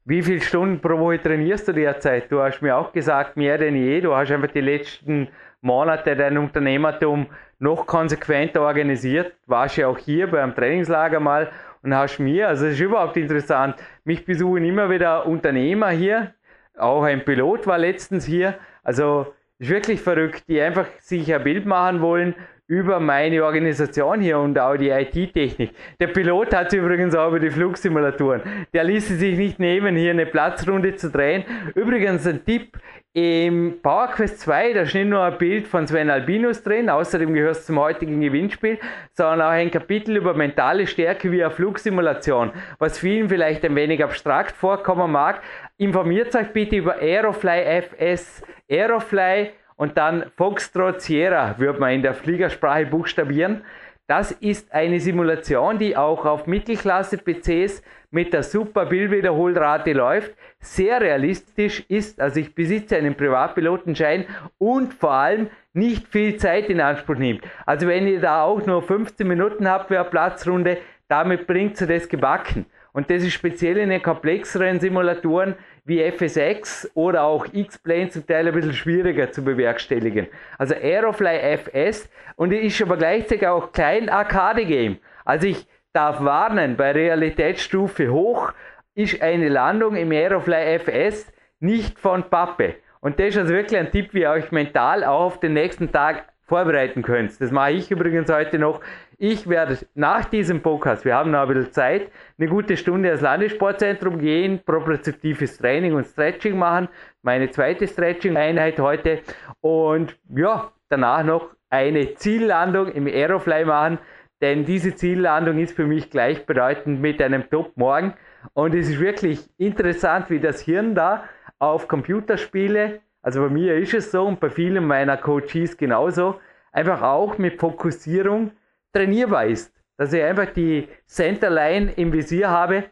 [0.04, 2.30] Wie viele Stunden pro Woche trainierst du derzeit?
[2.32, 4.00] Du hast mir auch gesagt, mehr denn je.
[4.00, 5.28] Du hast einfach die letzten
[5.60, 7.26] Monate dein Unternehmertum
[7.60, 9.32] noch konsequenter organisiert.
[9.46, 11.52] Warst ja auch hier beim Trainingslager mal
[11.84, 16.34] und hast mir, also es ist überhaupt interessant, mich besuchen immer wieder Unternehmer hier.
[16.76, 18.56] Auch ein Pilot war letztens hier.
[18.82, 22.34] Also ist wirklich verrückt, die einfach sich ein Bild machen wollen
[22.72, 25.72] über meine Organisation hier und auch die IT-Technik.
[26.00, 28.40] Der Pilot hat übrigens auch über die Flugsimulatoren.
[28.72, 31.44] Der ließ sich nicht nehmen, hier eine Platzrunde zu drehen.
[31.74, 32.78] Übrigens ein Tipp,
[33.14, 37.56] im PowerQuest 2, da ist nicht nur ein Bild von Sven Albinus drin, außerdem gehört
[37.56, 38.78] es zum heutigen Gewinnspiel,
[39.12, 44.56] sondern auch ein Kapitel über mentale Stärke eine Flugsimulation, was vielen vielleicht ein wenig abstrakt
[44.56, 45.42] vorkommen mag.
[45.76, 48.42] Informiert euch bitte über Aerofly FS.
[48.70, 49.50] Aerofly
[49.82, 53.62] und dann Foxtrot Sierra würde man in der Fliegersprache buchstabieren.
[54.06, 61.84] Das ist eine Simulation, die auch auf Mittelklasse-PCs mit der super Bildwiederholrate läuft, sehr realistisch
[61.88, 62.20] ist.
[62.20, 67.42] Also ich besitze einen Privatpilotenschein und vor allem nicht viel Zeit in Anspruch nimmt.
[67.66, 71.88] Also wenn ihr da auch nur 15 Minuten habt für eine Platzrunde, damit bringt ihr
[71.88, 72.66] das gebacken.
[72.92, 78.46] Und das ist speziell in den komplexeren Simulatoren wie FSX oder auch X-Plane zum Teil
[78.46, 80.28] ein bisschen schwieriger zu bewerkstelligen.
[80.58, 84.98] Also Aerofly FS und ist aber gleichzeitig auch klein Arcade-Game.
[85.24, 88.52] Also ich darf warnen, bei Realitätsstufe hoch
[88.94, 92.76] ist eine Landung im Aerofly FS nicht von Pappe.
[93.00, 95.90] Und das ist also wirklich ein Tipp, wie ihr euch mental auch auf den nächsten
[95.90, 97.40] Tag vorbereiten könnt.
[97.40, 98.82] Das mache ich übrigens heute noch.
[99.16, 103.22] Ich werde nach diesem Podcast, wir haben noch ein bisschen Zeit, eine gute Stunde ins
[103.22, 106.88] Landessportzentrum gehen, propriozeptives Training und Stretching machen.
[107.22, 109.20] Meine zweite Stretching-Einheit heute.
[109.62, 113.98] Und ja, danach noch eine Ziellandung im Aerofly machen.
[114.42, 118.12] Denn diese Ziellandung ist für mich gleichbedeutend mit einem Top-Morgen.
[118.52, 121.24] Und es ist wirklich interessant, wie das Hirn da
[121.58, 126.40] auf Computerspiele also bei mir ist es so und bei vielen meiner Coaches genauso,
[126.72, 128.50] einfach auch mit Fokussierung
[128.92, 129.72] trainierbar ist.
[129.96, 132.84] Dass ich einfach die Centerline im Visier habe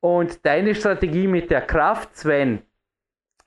[0.00, 2.62] und deine Strategie mit der Kraft, Sven,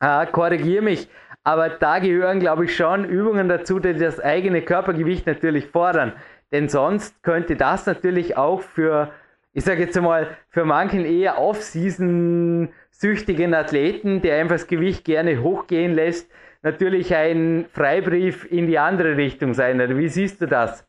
[0.01, 1.09] äh, korrigiere mich,
[1.43, 6.13] aber da gehören, glaube ich, schon Übungen dazu, die das eigene Körpergewicht natürlich fordern.
[6.51, 9.11] Denn sonst könnte das natürlich auch für,
[9.53, 15.41] ich sage jetzt mal, für manchen eher Off-Season süchtigen Athleten, der einfach das Gewicht gerne
[15.41, 16.31] hochgehen lässt,
[16.63, 19.81] natürlich ein Freibrief in die andere Richtung sein.
[19.81, 20.87] Oder wie siehst du das?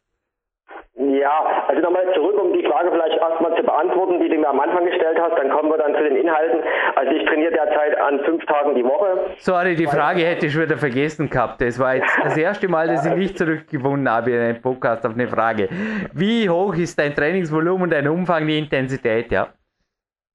[0.98, 4.48] Ja, also Also nochmal zurück, um die Frage vielleicht erstmal zu beantworten, die du mir
[4.48, 6.60] am Anfang gestellt hast, dann kommen wir dann zu den Inhalten.
[6.94, 9.34] Also ich trainiere derzeit an fünf Tagen die Woche.
[9.36, 11.60] Sorry, die Frage hätte ich schon wieder vergessen gehabt.
[11.60, 15.12] Das war jetzt das erste Mal, dass ich nicht zurückgefunden habe in einem Podcast auf
[15.12, 15.68] eine Frage.
[16.14, 19.48] Wie hoch ist dein Trainingsvolumen, dein Umfang, die Intensität, ja?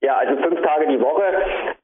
[0.01, 1.23] Ja, also fünf Tage die Woche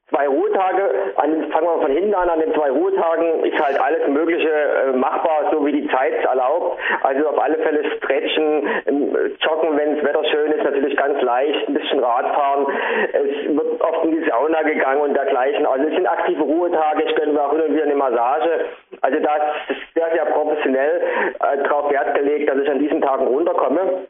[0.10, 4.08] zwei Ruhetage, an, fangen wir von hinten an, an den zwei Ruhetagen ist halt alles
[4.08, 6.80] Mögliche äh, machbar, so wie die Zeit erlaubt.
[7.04, 11.68] Also auf alle Fälle stretchen, ähm, joggen, wenn das Wetter schön ist, natürlich ganz leicht,
[11.68, 12.68] ein bisschen Radfahren.
[13.14, 15.66] Es wird oft in die Sauna gegangen und dergleichen.
[15.66, 18.66] Also es sind aktive Ruhetage, ich gönne mir auch hin und wieder eine Massage.
[19.02, 21.02] Also da ist sehr, sehr professionell
[21.40, 24.08] äh, darauf Wert gelegt, dass ich an diesen Tagen runterkomme.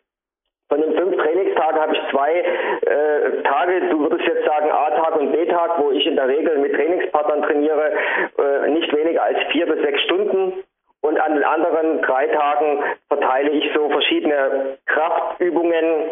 [0.69, 5.31] Von den fünf Trainingstagen habe ich zwei äh, Tage, du würdest jetzt sagen A-Tag und
[5.31, 7.93] B-Tag, wo ich in der Regel mit Trainingspartnern trainiere,
[8.37, 10.53] äh, nicht weniger als vier bis sechs Stunden.
[11.01, 16.11] Und an den anderen drei Tagen verteile ich so verschiedene Kraftübungen,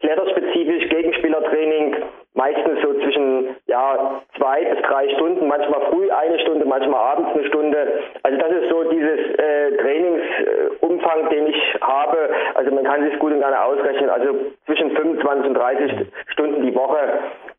[0.00, 1.96] kletterspezifisch, Gegenspielertraining,
[2.34, 7.46] meistens so zwischen ja, zwei bis drei Stunden, manchmal früh eine Stunde, manchmal abends eine
[7.46, 8.02] Stunde.
[8.22, 12.30] Also das ist so dieses äh, Trainingsumfang, den ich habe.
[12.54, 14.10] Also man kann sich gut und gerne ausrechnen.
[14.10, 14.34] Also
[14.66, 16.98] zwischen 25 und 30 Stunden die Woche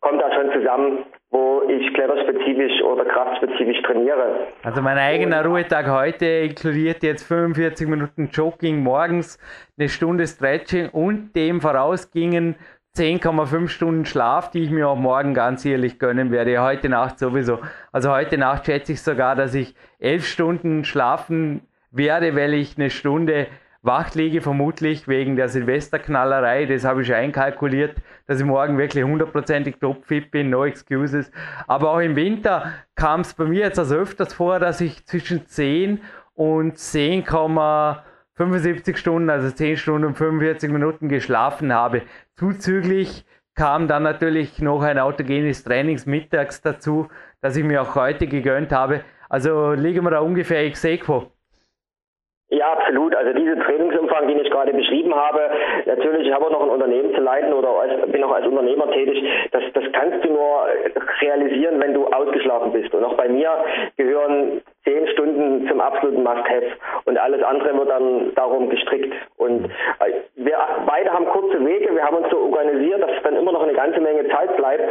[0.01, 4.47] kommt da schon zusammen, wo ich kletterspezifisch oder kraftspezifisch trainiere.
[4.63, 9.37] Also mein eigener Ruhetag heute inkludiert jetzt 45 Minuten Jogging morgens,
[9.77, 12.55] eine Stunde Stretching und dem vorausgingen
[12.95, 16.61] 10,5 Stunden Schlaf, die ich mir auch morgen ganz ehrlich gönnen werde.
[16.61, 17.59] Heute Nacht sowieso.
[17.91, 22.89] Also heute Nacht schätze ich sogar, dass ich 11 Stunden schlafen werde, weil ich eine
[22.89, 23.47] Stunde
[23.85, 26.65] wach liege, vermutlich wegen der Silvesterknallerei.
[26.65, 27.95] Das habe ich einkalkuliert,
[28.27, 31.31] dass ich morgen wirklich hundertprozentig topfit bin, no excuses.
[31.67, 35.47] Aber auch im Winter kam es bei mir jetzt also öfters vor, dass ich zwischen
[35.47, 36.01] 10
[36.33, 37.99] und 10,5
[38.35, 42.01] 75 Stunden, also 10 Stunden und 45 Minuten geschlafen habe.
[42.35, 47.07] Zuzüglich kam dann natürlich noch ein autogenes Trainings mittags dazu,
[47.41, 49.01] das ich mir auch heute gegönnt habe.
[49.29, 51.31] Also liegen wir da ungefähr ex equo.
[52.55, 53.13] Ja, absolut.
[53.13, 55.41] Also diese Trainingsumfang, den ich gerade beschrieben habe,
[55.85, 58.89] natürlich, ich habe auch noch ein Unternehmen zu leiten oder als, bin auch als Unternehmer
[58.91, 59.27] tätig.
[59.51, 60.65] Das, das kannst du nur
[61.19, 62.95] realisieren, wenn du ausgeschlafen bist.
[62.95, 63.51] Und auch bei mir
[63.97, 66.67] gehören zehn Stunden zum absoluten Must-Have
[67.05, 69.13] und alles andere wird dann darum gestrickt.
[69.37, 73.51] Und äh, wir beide haben kurze Wege, wir haben uns so organisiert, dass dann immer
[73.51, 74.83] noch eine ganze Menge Zeit bleibt,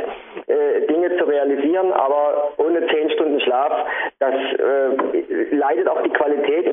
[0.48, 3.72] äh, Dinge zu realisieren, aber ohne zehn Stunden Schlaf,
[4.18, 6.63] das äh, leidet auch die Qualität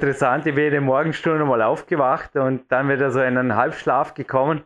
[0.00, 4.14] interessant, ich bin in der Morgenstunde mal aufgewacht und dann wieder so in einen Halbschlaf
[4.14, 4.62] gekommen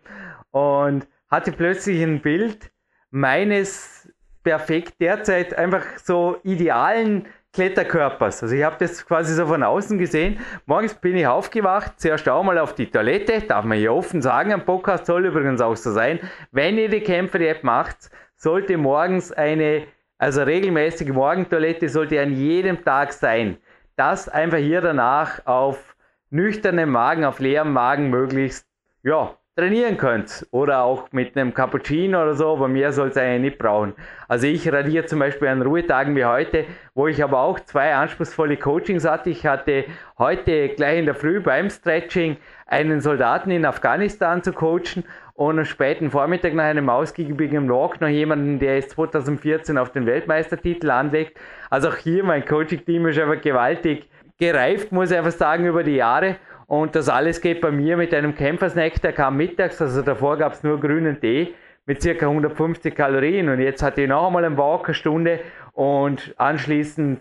[0.52, 2.70] und hatte plötzlich ein Bild
[3.10, 4.08] meines
[4.44, 8.44] perfekt derzeit einfach so idealen Kletterkörpers.
[8.44, 10.38] Also ich habe das quasi so von außen gesehen.
[10.66, 14.52] Morgens bin ich aufgewacht, zuerst auch mal auf die Toilette, darf man hier offen sagen,
[14.52, 16.20] am Podcast soll übrigens auch so sein.
[16.52, 23.12] Wenn ihr die Kämpfer-App macht, sollte morgens eine, also regelmäßige Morgentoilette sollte an jedem Tag
[23.12, 23.58] sein.
[23.96, 25.94] Das einfach hier danach auf
[26.30, 28.66] nüchternem Magen, auf leerem Magen möglichst,
[29.04, 30.46] ja, trainieren könnt.
[30.50, 33.94] Oder auch mit einem Cappuccino oder so, aber mehr soll es eigentlich nicht brauchen.
[34.26, 38.57] Also ich radiere zum Beispiel an Ruhetagen wie heute, wo ich aber auch zwei anspruchsvolle
[38.57, 39.30] Coachings hatte.
[39.30, 39.85] Ich hatte
[40.18, 45.64] heute gleich in der Früh beim Stretching einen Soldaten in Afghanistan zu coachen und am
[45.64, 51.38] späten Vormittag nach einem ausgiebigen Walk noch jemanden, der jetzt 2014 auf den Weltmeistertitel anlegt.
[51.70, 55.96] Also auch hier mein Coaching-Team ist einfach gewaltig gereift, muss ich einfach sagen, über die
[55.96, 56.36] Jahre.
[56.66, 60.52] Und das alles geht bei mir mit einem Kämpfersnack, der kam mittags, also davor gab
[60.52, 62.26] es nur grünen Tee mit ca.
[62.26, 63.48] 150 Kalorien.
[63.48, 65.40] Und jetzt hatte ich noch einmal einen Walk, eine Stunde
[65.72, 67.20] und anschließend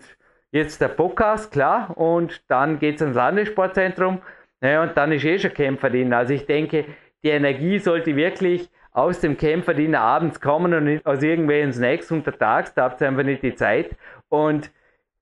[0.52, 1.96] jetzt der Podcast, klar.
[1.96, 4.20] Und dann geht es ins Landessportzentrum.
[4.60, 6.18] Naja, und dann ist eh schon Kämpferdiener.
[6.18, 6.86] Also ich denke,
[7.24, 12.74] die Energie sollte wirklich aus dem Kämpferdiener abends kommen und nicht aus irgendwelchen Snacks untertags.
[12.74, 13.96] Da habt ihr einfach nicht die Zeit.
[14.28, 14.70] Und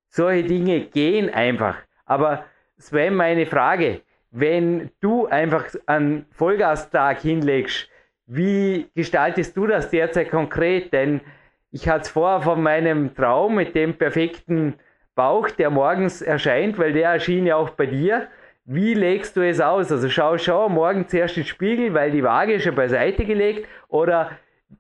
[0.08, 1.76] solche Dinge gehen einfach.
[2.04, 2.44] Aber
[2.76, 7.88] Sven, meine Frage, wenn du einfach einen Vollgastag hinlegst,
[8.26, 10.92] wie gestaltest du das derzeit konkret?
[10.92, 11.20] Denn
[11.70, 14.74] ich hatte es vorher von meinem Traum mit dem perfekten
[15.14, 18.28] Bauch, der morgens erscheint, weil der erschien ja auch bei dir.
[18.64, 19.90] Wie legst du es aus?
[19.90, 23.66] Also schau, schau morgen zuerst ins Spiegel, weil die Waage ist ja beiseite gelegt.
[23.88, 24.30] Oder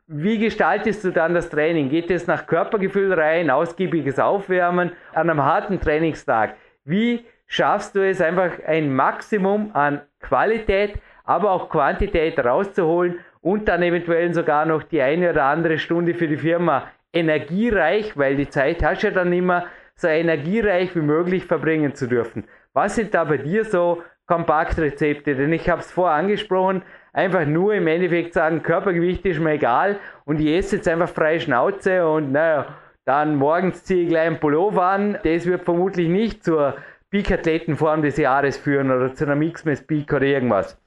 [0.06, 1.88] wie gestaltest du dann das Training?
[1.88, 6.54] Geht es nach Körpergefühl rein, ausgiebiges Aufwärmen an einem harten Trainingstag?
[6.84, 13.82] Wie schaffst du es einfach ein Maximum an Qualität, aber auch Quantität rauszuholen und dann
[13.82, 18.82] eventuell sogar noch die eine oder andere Stunde für die Firma energiereich, weil die Zeit
[18.84, 22.44] hast du ja dann immer, so energiereich wie möglich verbringen zu dürfen.
[22.74, 25.34] Was sind da bei dir so Kompaktrezepte?
[25.34, 26.82] Denn ich habe es vorher angesprochen,
[27.12, 31.40] einfach nur im Endeffekt sagen, Körpergewicht ist mir egal und ich esse jetzt einfach freie
[31.40, 32.66] Schnauze und naja,
[33.04, 35.18] dann morgens ziehe ich gleich einen Pullover an.
[35.24, 36.76] Das wird vermutlich nicht zur
[37.10, 40.78] Peak-Athletenform des Jahres führen oder zu einer Mixmess Peak oder irgendwas?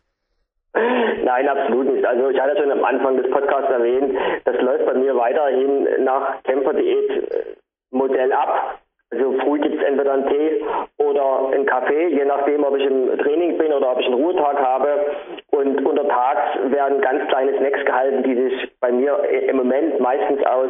[0.73, 2.05] Nein, absolut nicht.
[2.05, 6.41] Also ich hatte schon am Anfang des Podcasts erwähnt, das läuft bei mir weiterhin nach
[6.43, 8.79] Kämpferdiät-Modell ab.
[9.15, 10.61] Also früh gibt es entweder einen Tee
[10.97, 14.59] oder einen Kaffee, je nachdem, ob ich im Training bin oder ob ich einen Ruhetag
[14.59, 15.05] habe.
[15.51, 20.69] Und untertags werden ganz kleine Snacks gehalten, die sich bei mir im Moment meistens aus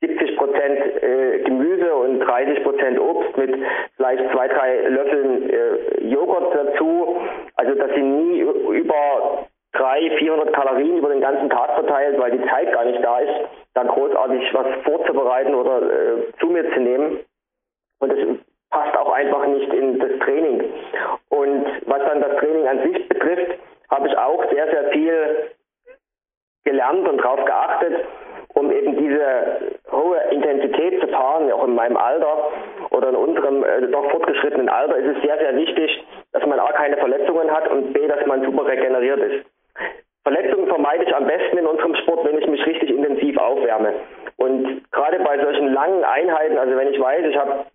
[0.00, 3.54] 70 Prozent äh, Gemüse und 30 Prozent Obst mit
[3.96, 7.18] vielleicht zwei, drei Löffeln äh, Joghurt dazu.
[7.56, 12.46] Also dass sie nie über 300, 400 Kalorien über den ganzen Tag verteilt, weil die
[12.48, 17.20] Zeit gar nicht da ist, da großartig was vorzubereiten oder äh, zu mir zu nehmen.
[17.98, 18.18] Und das
[18.70, 20.64] passt auch einfach nicht in das Training.
[21.28, 23.58] Und was dann das Training an sich betrifft,
[23.90, 25.50] habe ich auch sehr, sehr viel
[26.64, 28.04] gelernt und darauf geachtet,
[28.54, 32.50] um eben diese hohe Intensität zu fahren, auch in meinem Alter
[32.90, 36.72] oder in unserem äh, doch fortgeschrittenen Alter, ist es sehr, sehr wichtig, dass man A
[36.72, 39.46] keine Verletzungen hat und B, dass man super regeneriert ist.
[40.24, 43.94] Verletzungen vermeide ich am besten in unserem Sport, wenn ich mich richtig intensiv aufwärme.
[44.38, 47.66] Und gerade bei solchen langen Einheiten, also wenn ich weiß, ich habe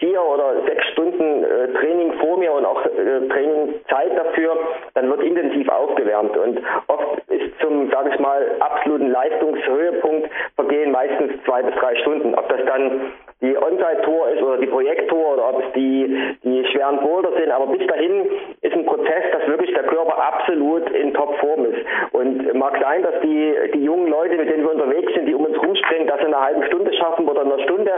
[0.00, 4.56] vier oder sechs Stunden äh, Training vor mir und auch äh, Trainingzeit dafür,
[4.94, 6.36] dann wird intensiv aufgewärmt.
[6.36, 6.58] Und
[6.88, 12.34] oft ist zum, sage ich mal, absoluten Leistungshöhepunkt vergehen meistens zwei bis drei Stunden.
[12.34, 17.00] Ob das dann die On-Site-Tour ist oder die Projekttour oder ob es die, die schweren
[17.00, 17.50] Boulder sind.
[17.50, 18.26] Aber bis dahin
[18.62, 21.86] ist ein Prozess, dass wirklich der Körper absolut in Topform ist.
[22.12, 25.44] Und mag sein, dass die, die jungen Leute, mit denen wir unterwegs sind, die um
[25.44, 27.92] uns rumspringen, das in einer halben Stunde schaffen oder in einer Stunde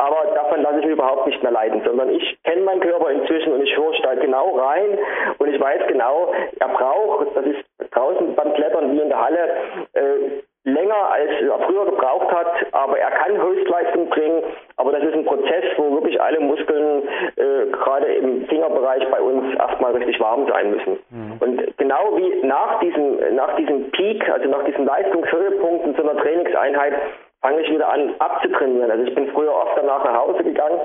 [0.00, 3.52] aber davon lasse ich mich überhaupt nicht mehr leiden, sondern ich kenne meinen Körper inzwischen
[3.52, 4.98] und ich höre da genau rein
[5.38, 9.48] und ich weiß genau, er braucht, das ist draußen beim Klettern wie in der Halle,
[9.94, 14.42] äh, länger als er früher gebraucht hat, aber er kann Höchstleistung bringen,
[14.76, 19.54] aber das ist ein Prozess, wo wirklich alle Muskeln äh, gerade im Fingerbereich bei uns
[19.56, 20.98] erstmal richtig warm sein müssen.
[21.10, 21.36] Mhm.
[21.40, 26.20] Und genau wie nach diesem, nach diesem Peak, also nach diesem Leistungshöhepunkt in so einer
[26.20, 26.94] Trainingseinheit,
[27.40, 28.90] fange ich wieder an abzutrainieren.
[28.90, 30.80] Also ich bin früher oft danach nach Hause gegangen.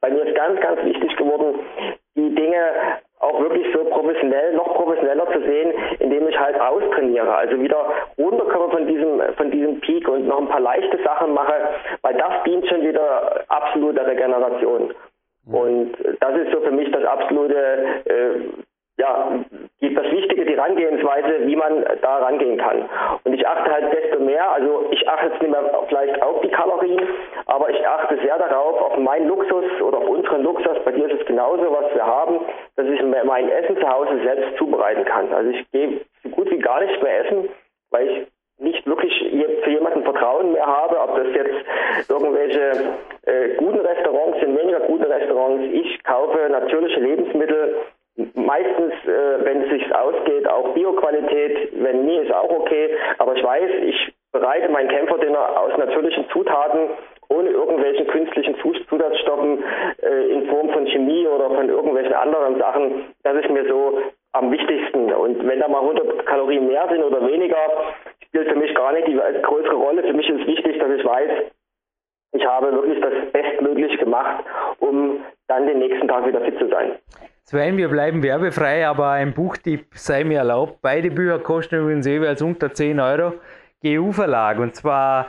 [0.00, 1.60] Bei mir ist ganz, ganz wichtig geworden,
[2.16, 7.32] die Dinge auch wirklich so professionell, noch professioneller zu sehen, indem ich halt austrainiere.
[7.34, 7.86] Also wieder
[8.18, 11.54] runterkomme von diesem, von diesem Peak und noch ein paar leichte Sachen mache,
[12.02, 14.92] weil das dient schon wieder absoluter Regeneration.
[15.46, 15.54] Mhm.
[15.54, 17.56] Und das ist so für mich das absolute
[18.04, 18.40] äh,
[18.98, 19.44] ja,
[19.80, 22.88] das Wichtige, die Herangehensweise, wie man da rangehen kann.
[23.24, 26.48] Und ich achte halt desto mehr, also ich achte jetzt nicht mehr vielleicht auf die
[26.48, 27.08] Kalorien,
[27.46, 31.20] aber ich achte sehr darauf, auf meinen Luxus oder auf unseren Luxus, bei dir ist
[31.20, 32.40] es genauso, was wir haben,
[32.76, 35.32] dass ich mein Essen zu Hause selbst zubereiten kann.
[35.32, 37.48] Also ich gehe so gut wie gar nicht mehr essen,
[37.90, 38.26] weil ich
[38.58, 39.12] nicht wirklich
[39.64, 42.94] für jemanden Vertrauen mehr habe, ob das jetzt irgendwelche
[43.26, 45.64] äh, guten Restaurants sind, weniger gute Restaurants.
[45.72, 47.76] Ich kaufe natürliche Lebensmittel
[48.34, 51.72] meistens, äh, wenn es sich ausgeht, auch Bioqualität.
[51.82, 52.90] Wenn nie, ist auch okay.
[53.18, 56.90] Aber ich weiß, ich bereite mein Kämpferdinner aus natürlichen Zutaten
[57.28, 58.54] ohne irgendwelchen künstlichen
[58.88, 59.64] Zusatzstoffen
[60.02, 63.14] äh, in Form von Chemie oder von irgendwelchen anderen Sachen.
[63.22, 64.00] Das ist mir so
[64.32, 65.12] am wichtigsten.
[65.12, 67.56] Und wenn da mal 100 Kalorien mehr sind oder weniger,
[68.26, 70.02] spielt für mich gar nicht die größere Rolle.
[70.02, 71.30] Für mich ist wichtig, dass ich weiß,
[72.34, 74.44] ich habe wirklich das Bestmögliche gemacht,
[74.80, 76.92] um dann den nächsten Tag wieder fit zu sein.
[77.52, 80.78] Sven, wir bleiben werbefrei, aber ein Buchtipp sei mir erlaubt.
[80.80, 83.34] Beide Bücher kosten übrigens jeweils unter 10 Euro.
[83.82, 85.26] GU-Verlag und zwar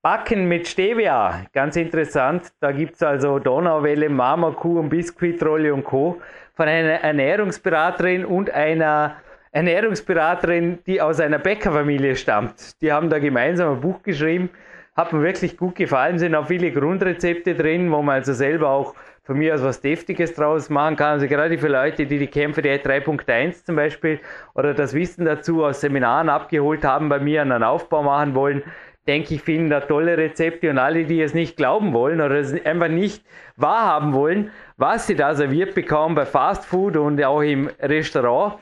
[0.00, 1.44] Backen mit Stevia.
[1.52, 2.50] Ganz interessant.
[2.60, 6.18] Da gibt es also Donauwelle, Marmorkuh und Biskuitrolle und Co.
[6.54, 9.16] von einer Ernährungsberaterin und einer
[9.52, 12.80] Ernährungsberaterin, die aus einer Bäckerfamilie stammt.
[12.80, 14.48] Die haben da gemeinsam ein Buch geschrieben.
[14.96, 16.18] Hat mir wirklich gut gefallen.
[16.18, 18.94] Sind auch viele Grundrezepte drin, wo man also selber auch
[19.26, 21.12] von mir aus was Deftiges draus machen kann.
[21.14, 24.20] Also gerade für Leute, die die Kämpfe der 3.1 zum Beispiel
[24.54, 28.62] oder das Wissen dazu aus Seminaren abgeholt haben, bei mir einen Aufbau machen wollen,
[29.08, 32.54] denke ich, finden da tolle Rezepte und alle, die es nicht glauben wollen oder es
[32.64, 33.24] einfach nicht
[33.56, 38.54] wahrhaben wollen, was sie da serviert bekommen bei Fast Food und auch im Restaurant.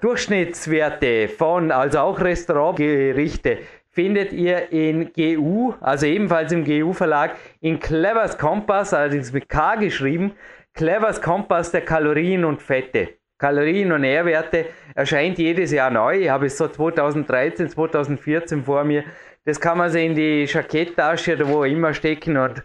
[0.00, 3.58] Durchschnittswerte von, also auch Restaurantgerichte,
[3.98, 10.34] findet ihr in GU, also ebenfalls im GU-Verlag, in Clevers Kompass, allerdings mit K geschrieben,
[10.72, 13.08] Clevers Kompass der Kalorien und Fette.
[13.38, 16.16] Kalorien und Nährwerte erscheint jedes Jahr neu.
[16.16, 19.02] Ich habe es so 2013, 2014 vor mir.
[19.44, 22.62] Das kann man sich in die Jacketttasche oder wo immer stecken und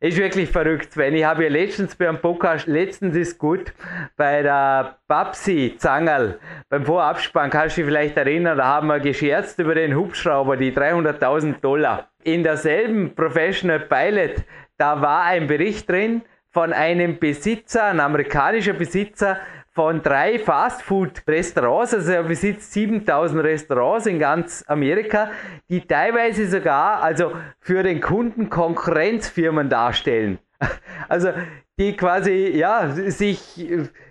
[0.00, 1.14] ist wirklich verrückt, Sven.
[1.14, 3.72] Ich habe ja letztens beim Podcast, letztens ist gut,
[4.16, 6.38] bei der Babsi Zangerl,
[6.68, 10.72] beim Vorabspann, kannst du dich vielleicht erinnern, da haben wir gescherzt über den Hubschrauber, die
[10.72, 12.08] 300.000 Dollar.
[12.22, 14.44] In derselben Professional Pilot,
[14.76, 19.38] da war ein Bericht drin von einem Besitzer, ein amerikanischer Besitzer,
[19.78, 25.30] von drei Fastfood-Restaurants, also er besitzt 7000 Restaurants in ganz Amerika,
[25.68, 30.40] die teilweise sogar also für den Kunden Konkurrenzfirmen darstellen.
[31.08, 31.30] Also
[31.78, 33.70] die quasi ja, sich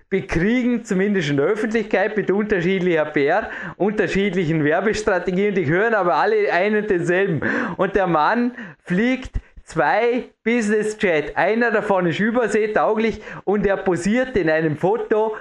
[0.10, 6.88] bekriegen, zumindest in der Öffentlichkeit, mit unterschiedlicher PR, unterschiedlichen Werbestrategien, die hören aber alle einen
[6.88, 7.42] denselben.
[7.76, 8.54] Und der Mann
[8.84, 11.36] fliegt zwei Business Jet.
[11.36, 15.36] Einer davon ist überseetauglich und er posiert in einem Foto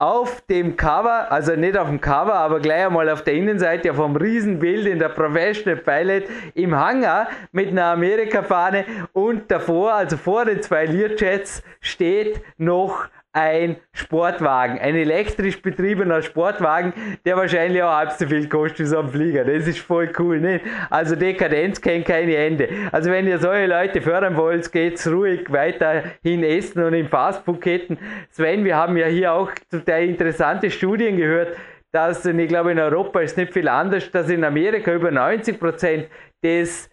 [0.00, 4.16] auf dem Cover, also nicht auf dem Cover, aber gleich einmal auf der Innenseite vom
[4.16, 6.24] Riesenbild in der Professional Pilot
[6.54, 8.86] im Hangar mit einer Amerika-Fahne.
[9.12, 16.92] Und davor, also vor den zwei Learjets, steht noch ein Sportwagen, ein elektrisch betriebener Sportwagen,
[17.24, 19.44] der wahrscheinlich auch halb so viel kostet wie so ein Flieger.
[19.44, 20.60] Das ist voll cool, ne?
[20.90, 22.68] Also Dekadenz kennt keine Ende.
[22.90, 27.98] Also wenn ihr solche Leute fördern wollt, geht's ruhig weiterhin essen und in Fastfood-Ketten.
[28.30, 31.56] Sven, wir haben ja hier auch total interessante Studien gehört,
[31.92, 36.08] dass, ich glaube in Europa ist nicht viel anders, dass in Amerika über 90 Prozent
[36.42, 36.90] des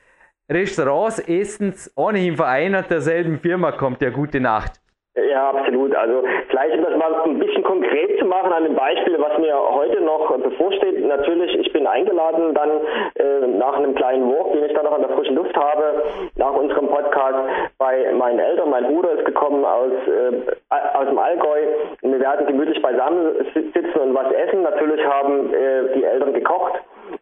[0.49, 4.01] Restaurants Essens ohnehin von einer derselben Firma kommt.
[4.01, 4.79] Ja, gute Nacht.
[5.17, 5.95] Ja, absolut.
[5.95, 9.55] Also vielleicht um das mal ein bisschen konkret zu machen an dem Beispiel, was mir
[9.57, 11.03] heute noch bevorsteht.
[11.05, 12.69] Natürlich, ich bin eingeladen dann
[13.15, 16.03] äh, nach einem kleinen Walk, den ich dann noch an der frischen Luft habe,
[16.35, 17.39] nach unserem Podcast
[17.79, 18.69] bei meinen Eltern.
[18.69, 21.65] Mein Bruder ist gekommen aus, äh, aus dem Allgäu.
[22.01, 24.61] Wir werden gemütlich beisammen sitzen und was essen.
[24.61, 26.73] Natürlich haben äh, die Eltern gekocht.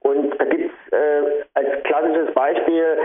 [0.02, 2.98] Und da gibt es äh, als klassisches Beispiel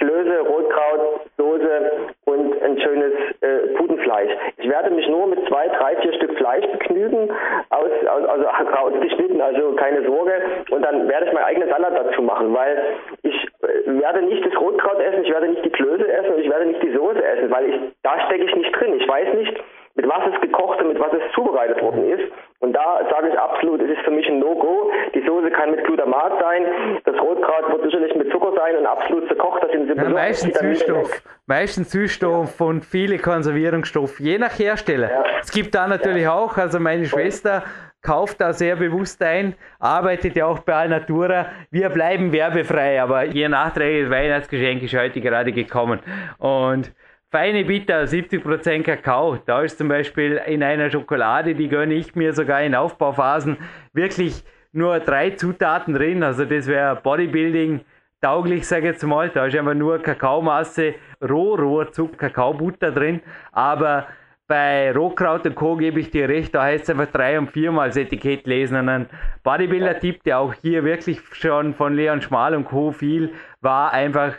[0.00, 1.90] Klöße, Rotkraut, Soße
[2.24, 4.30] und ein schönes äh, Putenfleisch.
[4.56, 7.30] Ich werde mich nur mit zwei, drei, vier Stück Fleisch begnügen,
[7.68, 8.46] aus, aus, also
[8.76, 10.42] rausgeschnitten, also keine Sorge.
[10.70, 12.82] Und dann werde ich mein eigenes Salat dazu machen, weil
[13.22, 16.50] ich äh, werde nicht das Rotkraut essen, ich werde nicht die Klöße essen und ich
[16.50, 18.94] werde nicht die Soße essen, weil ich, da stecke ich nicht drin.
[18.98, 19.62] Ich weiß nicht,
[19.96, 22.32] mit was es gekocht und mit was es zubereitet worden ist.
[22.60, 24.90] Und da sage ich absolut, es ist für mich ein No-Go.
[25.14, 26.66] Die Soße kann mit Glutamat sein,
[27.04, 31.22] das Rotkraut wird sicherlich mit Zucker sein und absolut verkocht, das sind ja, meistens Süßstoff,
[31.46, 32.66] meistens Süßstoff ja.
[32.66, 35.10] und viele Konservierungsstoffe, je nach Hersteller.
[35.10, 35.24] Ja.
[35.40, 36.34] Es gibt da natürlich ja.
[36.34, 37.64] auch, also meine Schwester
[38.02, 41.46] kauft da sehr bewusst ein, arbeitet ja auch bei Alnatura.
[41.70, 46.00] Wir bleiben werbefrei, aber ihr nachträgliches Weihnachtsgeschenk ist heute gerade gekommen.
[46.38, 46.92] Und
[47.30, 49.38] Feine Bitter, 70% Kakao.
[49.46, 53.56] Da ist zum Beispiel in einer Schokolade, die gönne ich mir sogar in Aufbauphasen,
[53.92, 56.24] wirklich nur drei Zutaten drin.
[56.24, 57.82] Also das wäre Bodybuilding
[58.20, 59.28] tauglich, sage ich jetzt mal.
[59.28, 63.20] Da ist einfach nur Kakaomasse, Rohrohrzucker, Kakaobutter drin.
[63.52, 64.08] Aber
[64.48, 65.76] bei Rohkraut und Co.
[65.76, 68.76] gebe ich dir recht, da heißt es einfach drei- und viermal das Etikett lesen.
[68.76, 69.06] Und ein
[69.44, 72.90] Bodybuilder-Tipp, der auch hier wirklich schon von Leon Schmal und Co.
[72.90, 74.34] viel war, einfach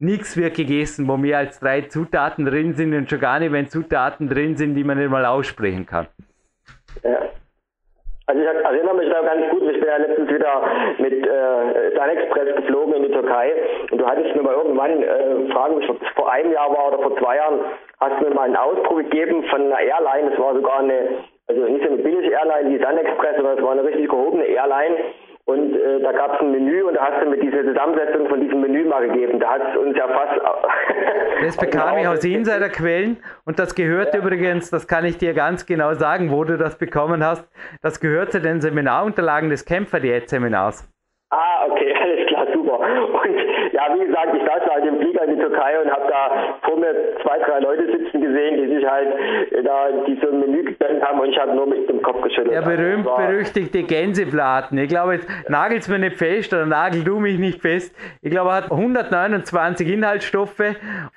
[0.00, 3.68] nichts wird gegessen, wo mehr als drei Zutaten drin sind und schon gar nicht, wenn
[3.68, 6.08] Zutaten drin sind, die man nicht mal aussprechen kann.
[7.04, 7.20] Ja.
[8.26, 10.62] Also ich erinnere mich da ganz gut, ich bin ja letztens wieder
[10.98, 13.54] mit äh, Sun Express geflogen in die Türkei
[13.90, 16.92] und du hattest mir mal irgendwann, äh, fragen mich, ob es vor einem Jahr war
[16.92, 17.58] oder vor zwei Jahren,
[17.98, 21.60] hast du mir mal einen Ausdruck gegeben von einer Airline, das war sogar eine, also
[21.64, 24.94] nicht so eine billige Airline wie Sun Express, sondern es war eine richtig gehobene Airline
[25.50, 28.40] und äh, da gab es ein Menü und da hast du mir diese Zusammensetzung von
[28.40, 29.40] diesem Menü mal gegeben.
[29.40, 30.40] Da hat es uns ja fast.
[31.44, 34.20] das bekam ich aus Insiderquellen und das gehört ja.
[34.20, 37.48] übrigens, das kann ich dir ganz genau sagen, wo du das bekommen hast.
[37.82, 40.88] Das gehört zu den Seminarunterlagen des Kämpfer-Diät-Seminars.
[41.30, 42.78] Ah, okay, alles klar, super.
[43.90, 46.78] Ja, wie gesagt, ich saß halt im Flieger in die Türkei und habe da vor
[46.78, 49.08] mir zwei, drei Leute sitzen gesehen, die sich halt
[49.50, 52.20] äh, da die so ein Menü gegönnt haben und ich habe nur mit dem Kopf
[52.22, 52.52] geschüttelt.
[52.52, 54.78] Der berühmt-berüchtigte Gänsebraten.
[54.78, 57.94] Ich glaube, jetzt nagelt's mir nicht fest oder nagel du mich nicht fest.
[58.22, 60.60] Ich glaube, er hat 129 Inhaltsstoffe.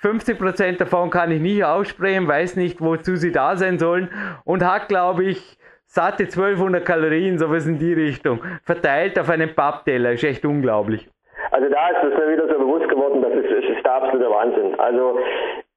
[0.02, 4.10] 50% davon kann ich nicht aussprechen, weiß nicht, wozu sie da sein sollen
[4.46, 10.14] und hat, glaube ich, satte 1200 Kalorien, sowas in die Richtung, verteilt auf einen Pappteller,
[10.14, 11.08] ist echt unglaublich.
[11.52, 14.80] Also da ist es mir wieder so bewusst geworden, das ist, ist der absolute Wahnsinn.
[14.80, 15.20] Also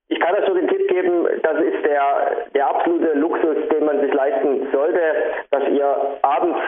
[0.08, 4.00] ich kann euch nur den Tipp geben, das ist der, der absolute Luxus, den man
[4.00, 5.00] sich leisten sollte,
[5.50, 6.58] dass ihr abends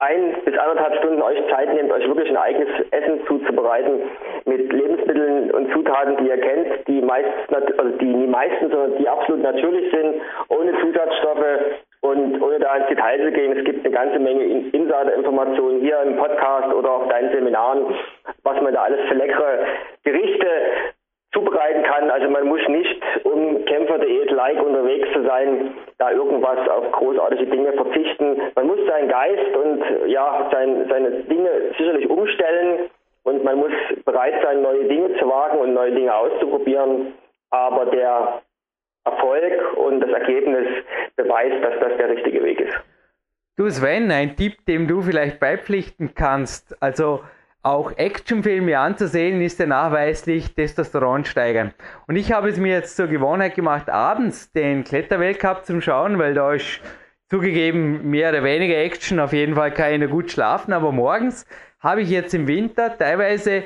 [0.00, 4.02] ein bis anderthalb Stunden euch Zeit nehmt, euch wirklich ein eigenes Essen zuzubereiten
[4.44, 9.08] mit Lebensmitteln und Zutaten, die ihr kennt, die meist, also die nie meisten, sondern die
[9.08, 13.94] absolut natürlich sind, ohne Zusatzstoffe, und ohne da ins Detail zu gehen, es gibt eine
[13.94, 17.94] ganze Menge Insider-Informationen hier im Podcast oder auf deinen Seminaren,
[18.44, 19.66] was man da alles für leckere
[20.04, 20.46] Gerichte
[21.32, 22.10] zubereiten kann.
[22.10, 28.40] Also man muss nicht, um Kämpferdiät-like unterwegs zu sein, da irgendwas auf großartige Dinge verzichten.
[28.54, 32.90] Man muss seinen Geist und ja, sein, seine Dinge sicherlich umstellen
[33.24, 33.72] und man muss
[34.04, 37.12] bereit sein, neue Dinge zu wagen und neue Dinge auszuprobieren.
[37.50, 38.42] Aber der
[39.10, 40.66] Erfolg und das Ergebnis
[41.16, 42.74] beweist, dass das der richtige Weg ist.
[43.56, 47.24] Du Sven, ein Tipp, dem du vielleicht beipflichten kannst, also
[47.62, 51.74] auch Actionfilme anzusehen, ist ja nachweislich Testosteron steigern.
[52.06, 56.34] Und ich habe es mir jetzt zur Gewohnheit gemacht, abends den Kletterweltcup zu schauen, weil
[56.34, 56.80] da ist
[57.28, 61.46] zugegeben mehr oder weniger Action, auf jeden Fall kann ich gut schlafen, aber morgens
[61.80, 63.64] habe ich jetzt im Winter teilweise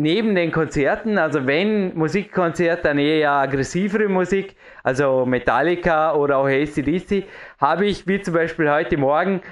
[0.00, 7.24] neben den Konzerten, also wenn Musikkonzert, dann eher aggressivere Musik, also Metallica oder auch ACDC,
[7.60, 9.42] habe ich, wie zum Beispiel heute Morgen,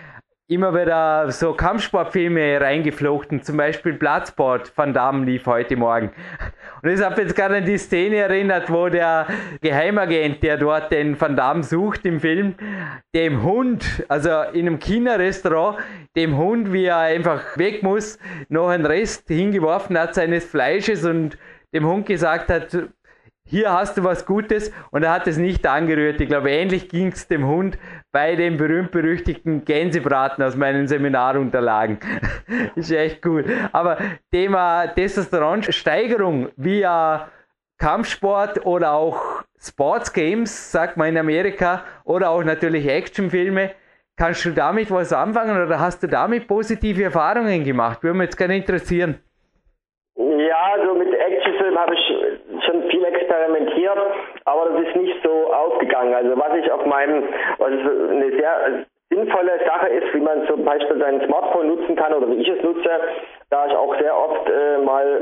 [0.51, 6.11] immer wieder so Kampfsportfilme reingeflochten, zum Beispiel Bloodsport Van Damme lief heute Morgen.
[6.83, 9.27] Und ich habe jetzt gerade an die Szene erinnert, wo der
[9.61, 12.55] Geheimagent, der dort den Van Damme sucht im Film,
[13.15, 15.81] dem Hund, also in einem China-Restaurant,
[16.17, 18.19] dem Hund, wie er einfach weg muss,
[18.49, 21.37] noch einen Rest hingeworfen hat seines Fleisches und
[21.75, 22.75] dem Hund gesagt hat,
[23.51, 26.21] hier hast du was Gutes und er hat es nicht angerührt.
[26.21, 27.79] Ich glaube, ähnlich ging es dem Hund
[28.19, 32.01] bei dem berühmt-berüchtigten Gänsebraten aus meinen Seminarunterlagen.
[32.75, 33.45] ist echt cool.
[33.71, 33.97] Aber
[34.33, 37.29] Thema Testosteronsteigerung via
[37.79, 43.71] Kampfsport oder auch Sports Games, sagt man in Amerika, oder auch natürlich Actionfilme.
[44.17, 48.03] Kannst du damit was anfangen oder hast du damit positive Erfahrungen gemacht?
[48.03, 49.21] Würde mich jetzt gerne interessieren.
[50.17, 52.01] Ja, so mit Actionfilmen habe ich
[52.67, 53.99] schon viel experimentiert,
[54.45, 56.15] aber das ist nicht so aufgegangen.
[56.15, 57.25] Also was ich auf meinem,
[57.59, 62.29] was eine sehr sinnvolle Sache ist, wie man zum Beispiel sein Smartphone nutzen kann oder
[62.31, 62.91] wie ich es nutze,
[63.51, 65.21] da ich auch sehr oft äh, mal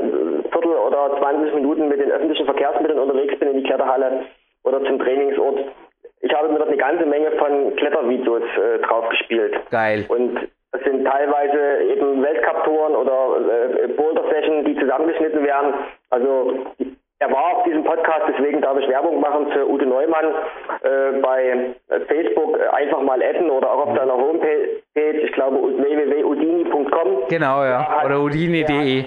[0.51, 4.25] Viertel oder 20 Minuten mit den öffentlichen Verkehrsmitteln unterwegs bin in die Kletterhalle
[4.63, 5.59] oder zum Trainingsort.
[6.21, 9.55] Ich habe mir dort eine ganze Menge von Klettervideos äh, draufgespielt.
[9.71, 10.05] Geil.
[10.09, 15.73] Und das sind teilweise eben Weltcup-Touren oder äh, Boulder-Sessions, die zusammengeschnitten werden.
[16.09, 16.65] Also
[17.19, 20.25] er war auf diesem Podcast, deswegen darf ich Werbung machen für Ute Neumann
[20.83, 21.75] äh, bei
[22.07, 27.27] Facebook äh, einfach mal adden oder auch auf seiner Homepage, ich glaube www.udini.com.
[27.29, 29.05] Genau, ja, oder udini.de.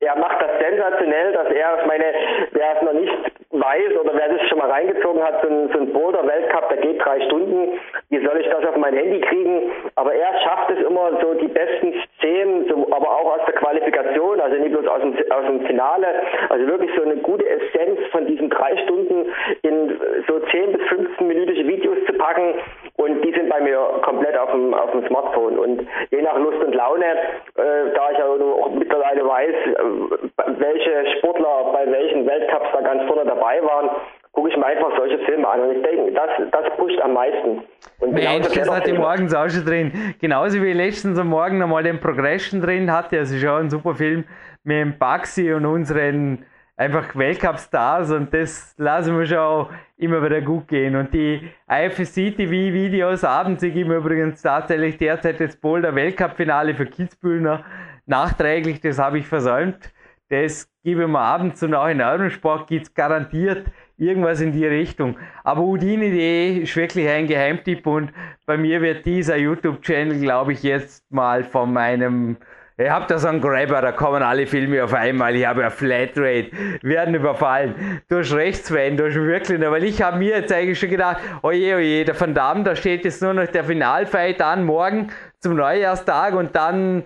[0.00, 2.04] Er macht das sensationell, dass er, ich meine,
[2.50, 3.31] wer es noch nicht
[3.62, 7.04] weiß oder wer sich schon mal reingezogen hat, so ein, so ein Boulder-Weltcup, der geht
[7.04, 7.78] drei Stunden,
[8.10, 9.70] wie soll ich das auf mein Handy kriegen?
[9.94, 14.40] Aber er schafft es immer so die besten Szenen, so, aber auch aus der Qualifikation,
[14.40, 16.06] also nicht bloß aus dem, aus dem Finale,
[16.48, 19.32] also wirklich so eine gute Essenz von diesen drei Stunden
[19.62, 22.54] in so 10 bis 15 minütige Videos zu packen
[23.04, 26.62] und die sind bei mir komplett auf dem, auf dem Smartphone und je nach Lust
[26.62, 32.68] und Laune, äh, da ich ja auch mittlerweile weiß, äh, welche Sportler bei welchen Weltcups
[32.72, 33.90] da ganz vorne dabei waren,
[34.32, 37.62] gucke ich mir einfach solche Filme an und ich denke, das, das pusht am meisten.
[38.00, 40.14] Und Mensch, das hatte morgens auch schon drin.
[40.20, 44.24] Genauso wie letztens am Morgen nochmal den Progression drin hatte, also schon ein super Film
[44.64, 46.46] mit dem Baxi und unseren
[46.76, 50.96] einfach Weltcup-Stars und das lassen wir schon immer wieder gut gehen.
[50.96, 57.62] Und die IFSC-TV-Videos abends, ich gebe übrigens tatsächlich derzeit das Boulder Weltcup-Finale für Kitzbühel
[58.06, 59.92] nachträglich, das habe ich versäumt.
[60.28, 63.66] Das gebe ich mir abends und auch in Eurosport gibt es garantiert
[64.02, 65.16] irgendwas in die Richtung.
[65.44, 68.12] Aber Houdini.de ist wirklich ein Geheimtipp und
[68.46, 72.36] bei mir wird dieser YouTube-Channel, glaube ich, jetzt mal von meinem
[72.84, 75.34] ich habe da so einen Grabber, da kommen alle Filme auf einmal.
[75.36, 76.50] Ich habe ja Flatrate,
[76.82, 78.02] werden überfallen.
[78.08, 81.18] Du hast recht, Sven, du hast wirklich, weil ich habe mir jetzt eigentlich schon gedacht,
[81.42, 85.56] oje, oje, der Van Damme, da steht jetzt nur noch der Finalfight an, morgen zum
[85.56, 87.04] Neujahrstag und dann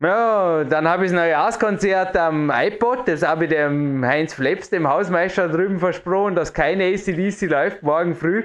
[0.00, 4.88] ja, dann habe ich das Neujahrskonzert am iPod, das habe ich dem Heinz Fleps, dem
[4.88, 8.44] Hausmeister drüben versprochen, dass keine ACDC läuft morgen früh.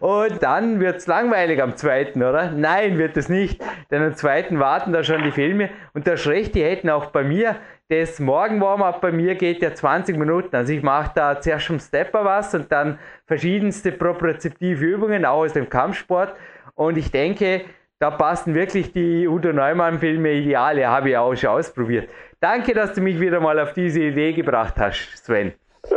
[0.00, 2.50] Und dann wird es langweilig am zweiten, oder?
[2.50, 5.68] Nein, wird es nicht, denn am zweiten warten da schon die Filme.
[5.92, 7.56] Und der Schrecht, die hätten auch bei mir,
[7.90, 10.54] das Morgen-Warm-Up bei mir geht ja 20 Minuten.
[10.54, 15.54] Also ich mache da zuerst schon Stepper was und dann verschiedenste propriozeptive Übungen, auch aus
[15.54, 16.34] dem Kampfsport.
[16.74, 17.62] Und ich denke,
[18.00, 20.78] da passen wirklich die Udo Neumann-Filme ideal.
[20.78, 22.08] Ja, habe ich auch schon ausprobiert.
[22.40, 25.52] Danke, dass du mich wieder mal auf diese Idee gebracht hast, Sven.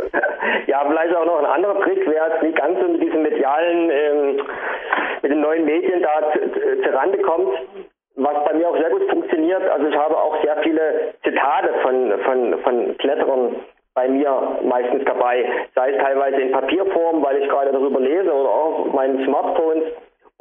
[0.66, 4.40] Ja, vielleicht auch noch ein anderer Trick, wer jetzt nicht mit diesen medialen, ähm,
[5.20, 6.32] mit den neuen Medien da
[6.82, 7.50] zurande kommt,
[8.16, 9.68] was bei mir auch sehr gut funktioniert.
[9.68, 13.56] Also ich habe auch sehr viele Zitate von, von, von Kletterern
[13.94, 15.44] bei mir meistens dabei,
[15.74, 19.84] sei es teilweise in Papierform, weil ich gerade darüber lese oder auch auf meinen Smartphones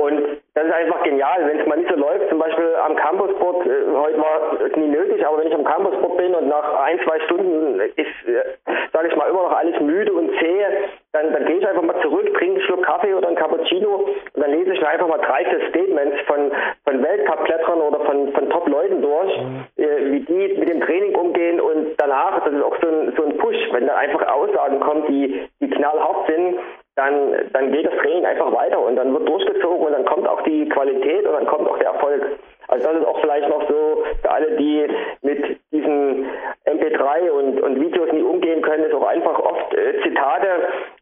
[0.02, 3.66] und das ist einfach genial, wenn es mal nicht so läuft, zum Beispiel am Campusboard,
[3.66, 7.00] äh, heute war es nie nötig, aber wenn ich am Campusboard bin und nach ein,
[7.06, 8.44] zwei Stunden ist, äh,
[8.92, 10.66] sage ich mal, immer noch alles müde und zäh,
[11.14, 14.42] dann, dann gehe ich einfach mal zurück, trinke einen Schluck Kaffee oder ein Cappuccino und
[14.42, 16.52] dann lese ich mir einfach mal drei, vier Statements von,
[16.84, 19.66] von Weltcup-Kletterern oder von, von Top-Leuten durch, mhm.
[19.78, 23.24] äh, wie die mit dem Training umgehen und danach, das ist auch so ein, so
[23.24, 26.60] ein Push, wenn da einfach Aussagen kommen, die, die knallhart sind,
[27.02, 30.42] dann, dann geht das Training einfach weiter und dann wird durchgezogen und dann kommt auch
[30.44, 32.22] die Qualität und dann kommt auch der Erfolg.
[32.68, 34.88] Also das ist auch vielleicht noch so für alle, die
[35.24, 36.28] mit diesen
[36.66, 40.48] MP3 und, und Videos nie umgehen können, ist auch einfach oft äh, Zitate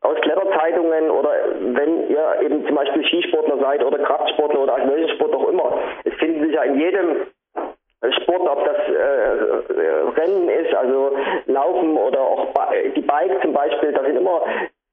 [0.01, 5.35] aus Kletterzeitungen oder wenn ihr eben zum Beispiel Skisportler seid oder Kraftsportler oder welchen Sport
[5.35, 5.77] auch immer.
[6.05, 7.27] Es finden sich ja in jedem
[8.21, 11.11] Sport, ob das äh, Rennen ist, also
[11.47, 12.47] Laufen oder auch
[12.95, 14.41] die Bike zum Beispiel, da sind immer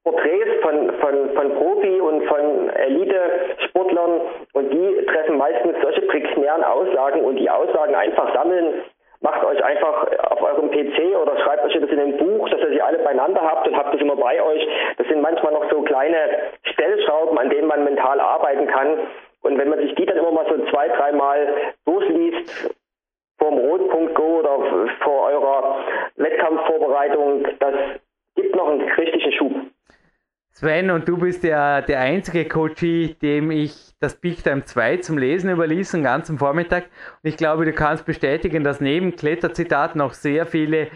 [0.07, 4.21] Porträts von, von, von Profi- und von Elite-Sportlern
[4.53, 8.83] und die treffen meistens solche preklären Aussagen und die Aussagen einfach sammeln.
[9.19, 12.69] Macht euch einfach auf eurem PC oder schreibt euch das in ein Buch, dass ihr
[12.69, 14.65] sie alle beieinander habt und habt das immer bei euch.
[14.97, 16.17] Das sind manchmal noch so kleine
[16.63, 18.99] Stellschrauben, an denen man mental arbeiten kann.
[19.41, 21.53] Und wenn man sich die dann immer mal so zwei, dreimal
[21.85, 22.75] durchliest,
[23.39, 25.79] vorm Rotpunkt Go oder vor eurer
[26.15, 27.75] Wettkampfvorbereitung, das
[28.35, 29.51] gibt noch einen richtigen Schub.
[30.59, 35.19] Sven, und du bist ja der einzige Coachie, dem ich das Big Time 2 zum
[35.19, 36.85] Lesen überließ, den ganzen Vormittag.
[37.21, 40.87] Und ich glaube, du kannst bestätigen, dass neben Kletterzitaten noch sehr viele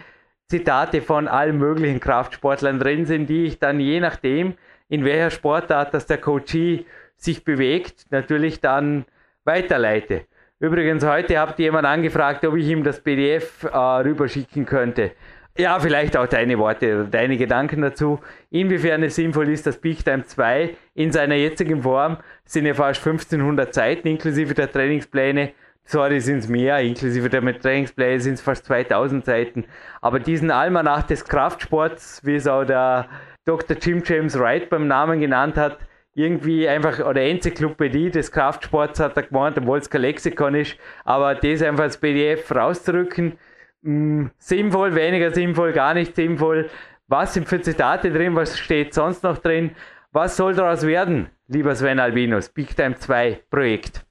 [0.48, 4.54] Zitate von allen möglichen Kraftsportlern drin sind, die ich dann je nachdem,
[4.88, 6.84] in welcher Sportart dass der Coachie
[7.14, 9.04] sich bewegt, natürlich dann
[9.44, 10.22] weiterleite.
[10.58, 15.12] Übrigens, heute habt jemand angefragt, ob ich ihm das PDF äh, rüberschicken könnte.
[15.58, 18.20] Ja, vielleicht auch deine Worte oder deine Gedanken dazu.
[18.50, 23.06] Inwiefern es sinnvoll ist, dass Big Time 2 in seiner jetzigen Form sind ja fast
[23.06, 25.52] 1500 Seiten inklusive der Trainingspläne.
[25.84, 29.64] Sorry, sind es mehr, inklusive der Trainingspläne sind es fast 2000 Seiten.
[30.00, 33.08] Aber diesen Almanach des Kraftsports, wie es auch der
[33.44, 33.76] Dr.
[33.78, 35.78] Jim James Wright beim Namen genannt hat,
[36.14, 41.34] irgendwie einfach, oder Enzyklopädie des Kraftsports hat er gemeint, obwohl es kein Lexikon ist, aber
[41.34, 43.38] das einfach als PDF rauszurücken,
[43.82, 46.70] mh, sinnvoll, weniger sinnvoll, gar nicht sinnvoll.
[47.08, 48.34] Was sind für Zitate drin?
[48.36, 49.74] Was steht sonst noch drin?
[50.12, 54.04] Was soll daraus werden, lieber Sven Albinus, Big Time 2 Projekt?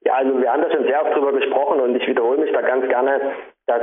[0.00, 2.60] Ja, also wir haben da schon sehr oft drüber gesprochen und ich wiederhole mich da
[2.60, 3.20] ganz gerne,
[3.66, 3.82] dass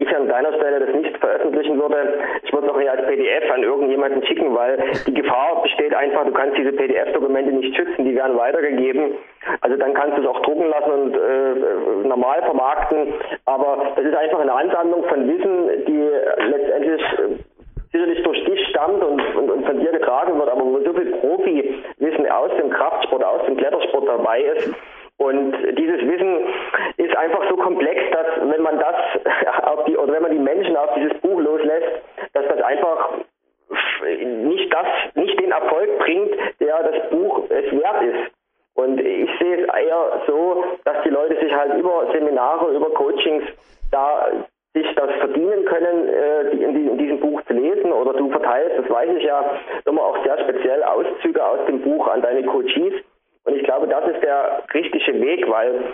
[0.00, 2.14] ich an deiner Stelle das nicht veröffentlichen würde.
[2.42, 6.24] Ich würde es auch nicht als PDF an irgendjemanden schicken, weil die Gefahr besteht einfach,
[6.24, 9.12] du kannst diese PDF-Dokumente nicht schützen, die werden weitergegeben.
[9.60, 13.12] Also dann kannst du es auch drucken lassen und äh, normal vermarkten.
[13.44, 16.08] Aber das ist einfach eine Ansammlung von Wissen, die
[16.48, 17.36] letztendlich äh,
[17.92, 21.12] sicherlich durch dich stammt und, und, und, von dir getragen wird, aber wo so viel
[21.16, 24.70] Profi-Wissen aus dem Kraftsport, aus dem Klettersport dabei ist,
[25.20, 26.46] und dieses Wissen
[26.96, 28.96] ist einfach so komplex, dass wenn man das
[29.64, 32.00] auf die oder wenn man die Menschen auf dieses Buch loslässt,
[32.32, 33.10] dass das einfach
[34.00, 38.32] nicht das, nicht den Erfolg bringt, der das Buch es wert ist.
[38.74, 43.44] Und ich sehe es eher so, dass die Leute sich halt über Seminare, über Coachings
[43.90, 44.26] da
[44.72, 49.10] sich das verdienen können, äh, in, diesem Buch zu lesen oder du verteilst, das weiß
[49.18, 49.44] ich ja,
[49.84, 52.94] immer auch sehr speziell Auszüge aus dem Buch an deine Coaches.
[53.50, 55.92] Und ich glaube, das ist der richtige Weg, weil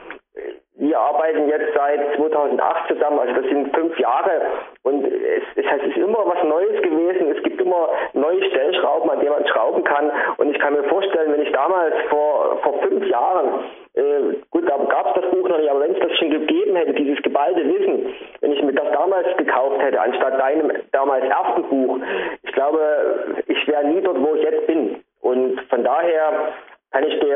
[0.78, 4.42] wir arbeiten jetzt seit 2008 zusammen, also das sind fünf Jahre
[4.82, 7.34] und es, es, ist immer was Neues gewesen.
[7.34, 10.12] Es gibt immer neue Stellschrauben, an denen man schrauben kann.
[10.36, 14.76] Und ich kann mir vorstellen, wenn ich damals vor, vor fünf Jahren, äh, gut, da
[14.76, 17.64] gab es das Buch noch nicht, aber wenn es das schon gegeben hätte, dieses geballte
[17.66, 21.98] Wissen, wenn ich mir das damals gekauft hätte, anstatt deinem damals ersten Buch,
[22.42, 25.02] ich glaube, ich wäre nie dort, wo ich jetzt bin.
[25.22, 26.52] Und von daher
[26.96, 27.28] kann ich dir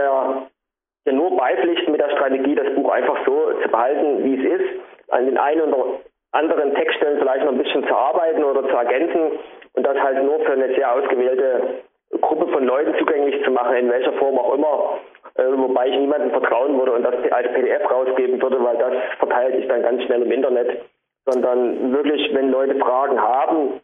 [1.04, 4.80] ja nur beipflichten mit der Strategie, das Buch einfach so zu behalten, wie es ist,
[5.08, 6.00] an den einen oder
[6.32, 9.38] anderen Textstellen vielleicht noch ein bisschen zu arbeiten oder zu ergänzen
[9.74, 11.82] und das halt nur für eine sehr ausgewählte
[12.22, 14.98] Gruppe von Leuten zugänglich zu machen, in welcher Form auch immer,
[15.34, 19.56] äh, wobei ich niemandem vertrauen würde und das als PDF rausgeben würde, weil das verteilt
[19.56, 20.86] sich dann ganz schnell im Internet,
[21.26, 23.80] sondern wirklich, wenn Leute Fragen haben,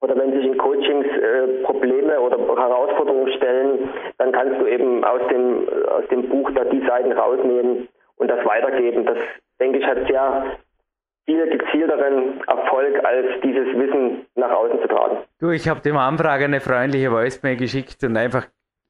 [0.00, 3.88] oder wenn sich in Coachings äh, Probleme oder Herausforderungen stellen,
[4.18, 8.44] dann kannst du eben aus dem, aus dem Buch da die Seiten rausnehmen und das
[8.44, 9.06] weitergeben.
[9.06, 9.18] Das,
[9.58, 10.58] denke ich, hat sehr
[11.24, 15.18] viel gezielteren Erfolg, als dieses Wissen nach außen zu tragen.
[15.40, 18.46] Du, ich habe dem Anfrage eine freundliche Voicemail geschickt und einfach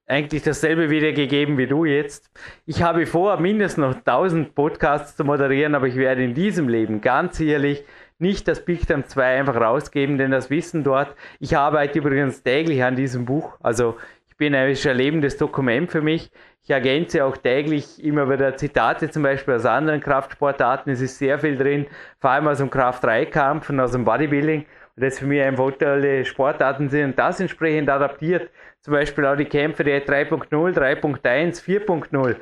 [0.06, 2.30] eigentlich dasselbe wiedergegeben wie du jetzt.
[2.64, 7.00] Ich habe vor, mindestens noch 1000 Podcasts zu moderieren, aber ich werde in diesem Leben
[7.00, 7.84] ganz ehrlich
[8.18, 12.96] nicht das Bigtime 2 einfach rausgeben, denn das Wissen dort, ich arbeite übrigens täglich an
[12.96, 13.96] diesem Buch, also
[14.28, 16.30] ich bin ein lebendes Dokument für mich.
[16.62, 20.92] Ich ergänze auch täglich immer wieder Zitate, zum Beispiel aus anderen Kraftsportarten.
[20.92, 21.86] Es ist sehr viel drin,
[22.20, 24.66] vor allem aus dem Kraft-3-Kampf und aus dem Bodybuilding.
[24.96, 28.50] Und das für mich einfach tolle Sportarten sind und das entsprechend adaptiert.
[28.80, 32.36] Zum Beispiel auch die Kämpfe der 3.0, 3.1, 4.0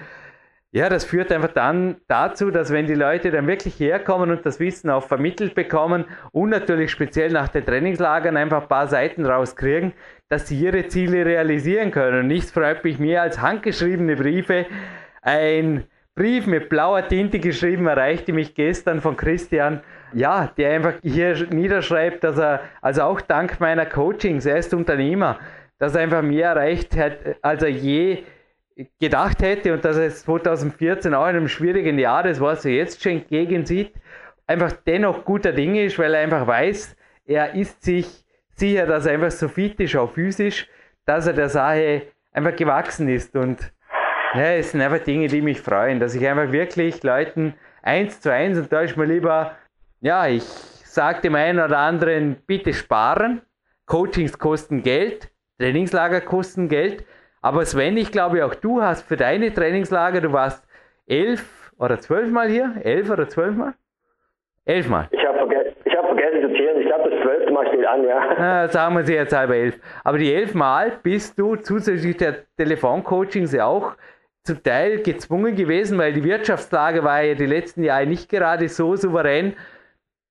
[0.74, 4.58] ja, das führt einfach dann dazu, dass wenn die Leute dann wirklich herkommen und das
[4.58, 9.92] Wissen auch vermittelt bekommen und natürlich speziell nach den Trainingslagern einfach ein paar Seiten rauskriegen,
[10.28, 12.22] dass sie ihre Ziele realisieren können.
[12.22, 14.66] Und nichts freut mich mehr als handgeschriebene Briefe.
[15.22, 15.84] Ein
[16.16, 19.80] Brief mit blauer Tinte geschrieben erreichte mich gestern von Christian,
[20.12, 25.38] ja, der einfach hier niederschreibt, dass er, also auch dank meiner Coachings, er ist Unternehmer,
[25.78, 28.24] dass er einfach mehr erreicht hat, als er je
[29.00, 33.02] gedacht hätte und dass es 2014 auch in einem schwierigen Jahr, das was er jetzt
[33.02, 33.92] schon entgegensieht,
[34.46, 36.96] einfach dennoch guter Dinge ist, weil er einfach weiß,
[37.26, 40.68] er ist sich sicher, dass er einfach so fit ist, auch physisch,
[41.06, 42.02] dass er der Sache
[42.32, 43.34] einfach gewachsen ist.
[43.36, 43.72] Und
[44.34, 48.32] ja, es sind einfach Dinge, die mich freuen, dass ich einfach wirklich Leuten eins zu
[48.32, 49.56] eins und da ist mir lieber,
[50.00, 53.42] ja, ich sage dem einen oder anderen, bitte sparen,
[53.86, 57.04] Coachings kosten Geld, Trainingslager kosten Geld,
[57.44, 60.66] aber Sven, ich glaube auch du hast für deine Trainingslager, du warst
[61.06, 62.72] elf oder zwölf Mal hier?
[62.82, 63.74] Elf oder zwölf Mal?
[64.64, 65.08] Elf Mal.
[65.10, 66.80] Ich habe verge hab vergessen zu zählen.
[66.80, 68.18] Ich glaube, das zwölfte Mal steht an, ja.
[68.38, 69.78] Ah, sagen wir sie jetzt halb elf.
[70.04, 73.92] Aber die elf Mal bist du zusätzlich der Telefoncoachings auch
[74.42, 78.96] zum Teil gezwungen gewesen, weil die Wirtschaftslage war ja die letzten Jahre nicht gerade so
[78.96, 79.54] souverän.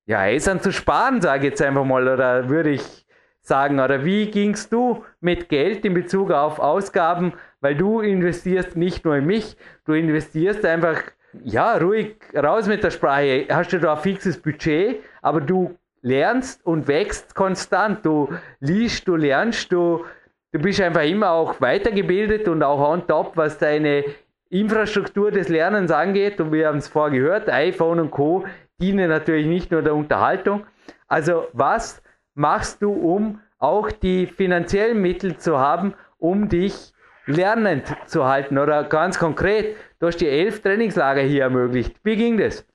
[0.07, 3.02] Ja, Eisern zu sparen, sage ich jetzt einfach mal, oder würde ich
[3.45, 3.79] sagen?
[3.79, 7.33] Oder wie gingst du mit Geld in Bezug auf Ausgaben?
[7.61, 11.01] Weil du investierst nicht nur in mich, du investierst einfach,
[11.43, 13.47] ja, ruhig raus mit der Sprache.
[13.49, 18.05] Hast du da ein fixes Budget, aber du lernst und wächst konstant.
[18.05, 18.29] Du
[18.59, 20.05] liest, du lernst, du,
[20.51, 24.03] du bist einfach immer auch weitergebildet und auch on top, was deine
[24.49, 26.39] Infrastruktur des Lernens angeht.
[26.39, 28.45] Und wir haben es vorher gehört, iPhone und Co.
[28.79, 30.65] dienen natürlich nicht nur der Unterhaltung.
[31.07, 32.02] Also was
[32.35, 36.93] machst du, um auch die finanziellen Mittel zu haben, um dich
[37.25, 38.57] lernend zu halten?
[38.57, 41.95] Oder ganz konkret, du hast die elf Trainingslager hier ermöglicht.
[42.03, 42.67] Wie ging das?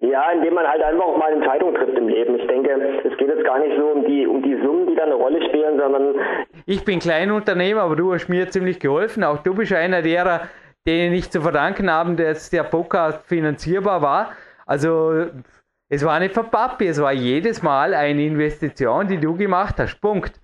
[0.00, 2.38] Ja, indem man halt einfach auch mal Entscheidungen trifft im Leben.
[2.38, 2.70] Ich denke,
[3.04, 5.42] es geht jetzt gar nicht so um die, um die Summen, die da eine Rolle
[5.48, 6.14] spielen, sondern.
[6.66, 9.24] Ich bin Kleinunternehmer, aber du hast mir ziemlich geholfen.
[9.24, 10.42] Auch du bist einer derer,
[10.86, 14.32] denen ich zu verdanken habe, dass der Podcast finanzierbar war.
[14.66, 15.26] Also
[15.94, 20.00] es war nicht von Papi, es war jedes Mal eine Investition, die du gemacht hast.
[20.00, 20.40] Punkt.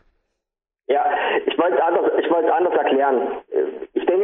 [0.87, 1.05] Ja,
[1.45, 2.11] ich wollte es anders,
[2.53, 3.43] anders erklären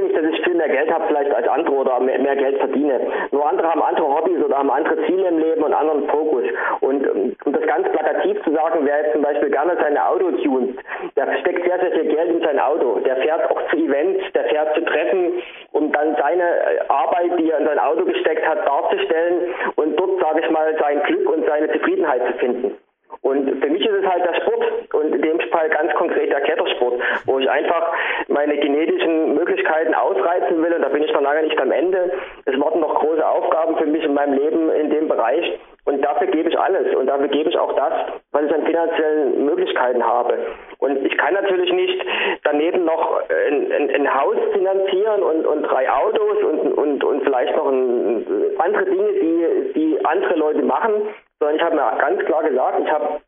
[0.02, 3.00] nicht, dass ich viel mehr Geld habe vielleicht als andere oder mehr, mehr, Geld verdiene.
[3.30, 6.44] Nur andere haben andere Hobbys oder haben andere Ziele im Leben und anderen Fokus.
[6.80, 7.06] Und
[7.44, 10.78] um das ganz plakativ zu sagen, wer jetzt zum Beispiel gerne sein Auto tunt,
[11.16, 13.00] der steckt sehr, sehr viel Geld in sein Auto.
[13.00, 15.42] Der fährt auch zu Events, der fährt zu Treffen,
[15.72, 20.20] um dann seine äh, Arbeit, die er in sein Auto gesteckt hat, darzustellen und dort,
[20.20, 22.85] sage ich mal, sein Glück und seine Zufriedenheit zu finden.
[23.26, 26.42] Und für mich ist es halt der Sport und in dem Fall ganz konkret der
[26.42, 27.92] Klettersport, wo ich einfach
[28.28, 32.12] meine genetischen Möglichkeiten ausreizen will und da bin ich noch lange nicht am Ende.
[32.44, 36.28] Es warten noch große Aufgaben für mich in meinem Leben in dem Bereich und dafür
[36.28, 37.92] gebe ich alles und dafür gebe ich auch das,
[38.30, 40.38] was ich an finanziellen Möglichkeiten habe.
[40.78, 42.06] Und ich kann natürlich nicht
[42.44, 47.56] daneben noch ein, ein, ein Haus finanzieren und, und drei Autos und, und, und vielleicht
[47.56, 48.24] noch ein,
[48.58, 50.92] andere Dinge, die, die andere Leute machen
[51.38, 53.20] sondern ich habe mir ganz klar gesagt, ich habe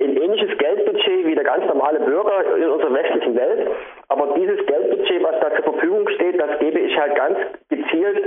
[0.00, 3.70] ein ähnliches Geldbudget wie der ganz normale Bürger in unserer westlichen Welt.
[4.08, 7.38] Aber dieses Geldbudget, was da zur Verfügung steht, das gebe ich halt ganz
[7.68, 8.24] gezielt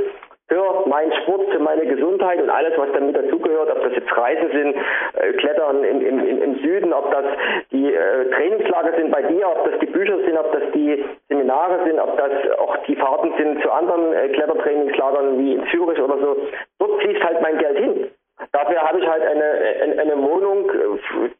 [0.48, 4.50] für meinen Sport, für meine Gesundheit und alles, was damit dazugehört, ob das jetzt Reisen
[4.52, 4.76] sind,
[5.20, 7.26] äh, Klettern im, im, im, Süden, ob das
[7.72, 11.84] die äh, Trainingslager sind bei dir, ob das die Bücher sind, ob das die Seminare
[11.86, 16.18] sind, ob das auch die Fahrten sind zu anderen äh, Klettertrainingslagern wie in Zürich oder
[16.18, 16.38] so.
[16.80, 18.08] Dort fließt halt mein Geld hin.
[18.52, 20.70] Dafür habe ich halt eine, eine Wohnung,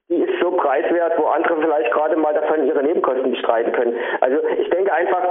[0.10, 3.96] die ist so preiswert, wo andere vielleicht gerade mal davon ihre Nebenkosten bestreiten können.
[4.20, 5.24] Also ich denke einfach,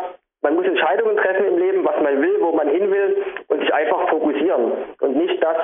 [0.42, 3.74] man muss Entscheidungen treffen im Leben, was man will, wo man hin will und sich
[3.74, 5.56] einfach fokussieren und nicht das,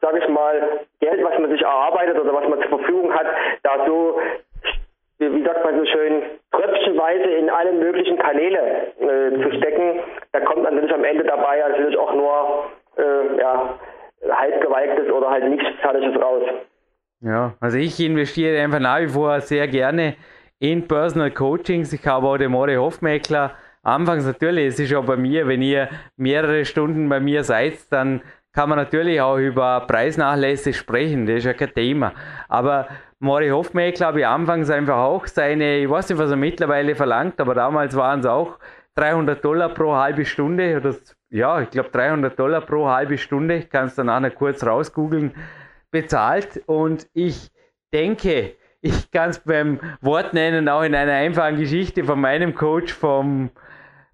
[0.00, 3.26] sage ich mal, Geld, was man sich erarbeitet oder was man zur Verfügung hat,
[3.62, 4.18] da so,
[5.18, 10.00] wie sagt man so schön, tröpfchenweise in alle möglichen Kanäle äh, zu stecken.
[10.32, 13.78] Da kommt natürlich am Ende dabei natürlich auch nur, äh, ja,
[14.30, 16.42] halbgeweigtes oder halt nichts Fertiges raus.
[17.20, 20.14] Ja, also ich investiere einfach nach wie vor sehr gerne
[20.58, 21.92] in Personal Coachings.
[21.92, 23.52] Ich habe auch den More Hofmeckler.
[23.82, 28.22] Anfangs natürlich, es ist auch bei mir, wenn ihr mehrere Stunden bei mir seid, dann
[28.54, 32.12] kann man natürlich auch über Preisnachlässe sprechen, das ist ja kein Thema.
[32.48, 36.94] Aber Mori Hofmeckler habe ich anfangs einfach auch seine, ich weiß nicht, was er mittlerweile
[36.94, 38.58] verlangt, aber damals waren es auch
[38.94, 40.94] 300 Dollar pro halbe Stunde oder
[41.34, 45.34] ja, ich glaube 300 Dollar pro halbe Stunde, ich kann es dann nachher kurz rausgoogeln,
[45.90, 46.62] bezahlt.
[46.66, 47.50] Und ich
[47.92, 52.92] denke, ich kann es beim Wort nennen, auch in einer einfachen Geschichte von meinem Coach,
[52.92, 53.50] vom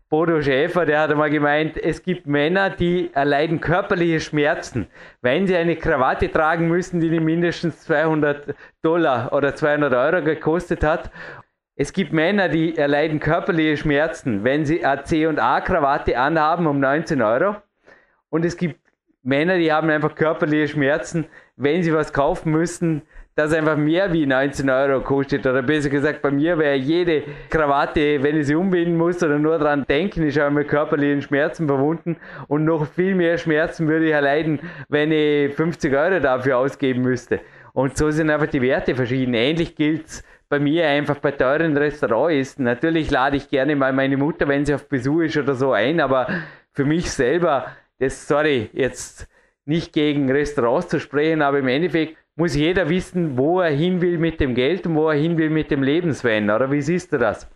[0.09, 4.89] Bodo Schäfer, der hat einmal gemeint, es gibt Männer, die erleiden körperliche Schmerzen,
[5.21, 11.11] wenn sie eine Krawatte tragen müssen, die mindestens 200 Dollar oder 200 Euro gekostet hat
[11.81, 17.57] es gibt Männer, die erleiden körperliche Schmerzen, wenn sie eine C&A-Krawatte anhaben um 19 Euro.
[18.29, 18.79] Und es gibt
[19.23, 21.25] Männer, die haben einfach körperliche Schmerzen,
[21.57, 23.01] wenn sie was kaufen müssen,
[23.35, 25.47] das einfach mehr wie 19 Euro kostet.
[25.47, 29.59] Oder besser gesagt, bei mir wäre jede Krawatte, wenn ich sie umbinden muss oder nur
[29.59, 32.19] daran denken, ist auch mit körperlichen Schmerzen verbunden.
[32.47, 34.61] Und noch viel mehr Schmerzen würde ich erleiden,
[34.91, 37.41] wenn ich 50 Euro dafür ausgeben müsste.
[37.73, 39.33] Und so sind einfach die Werte verschieden.
[39.33, 42.61] Ähnlich gilt es bei mir einfach bei teuren Restaurants ist.
[42.61, 46.01] Natürlich lade ich gerne mal meine Mutter, wenn sie auf Besuch ist oder so ein,
[46.01, 46.27] aber
[46.73, 47.67] für mich selber,
[48.01, 49.29] das, sorry, jetzt
[49.65, 54.19] nicht gegen Restaurants zu sprechen, aber im Endeffekt muss jeder wissen, wo er hin will
[54.19, 57.19] mit dem Geld und wo er hin will mit dem Lebenswein, oder wie siehst du
[57.19, 57.49] das?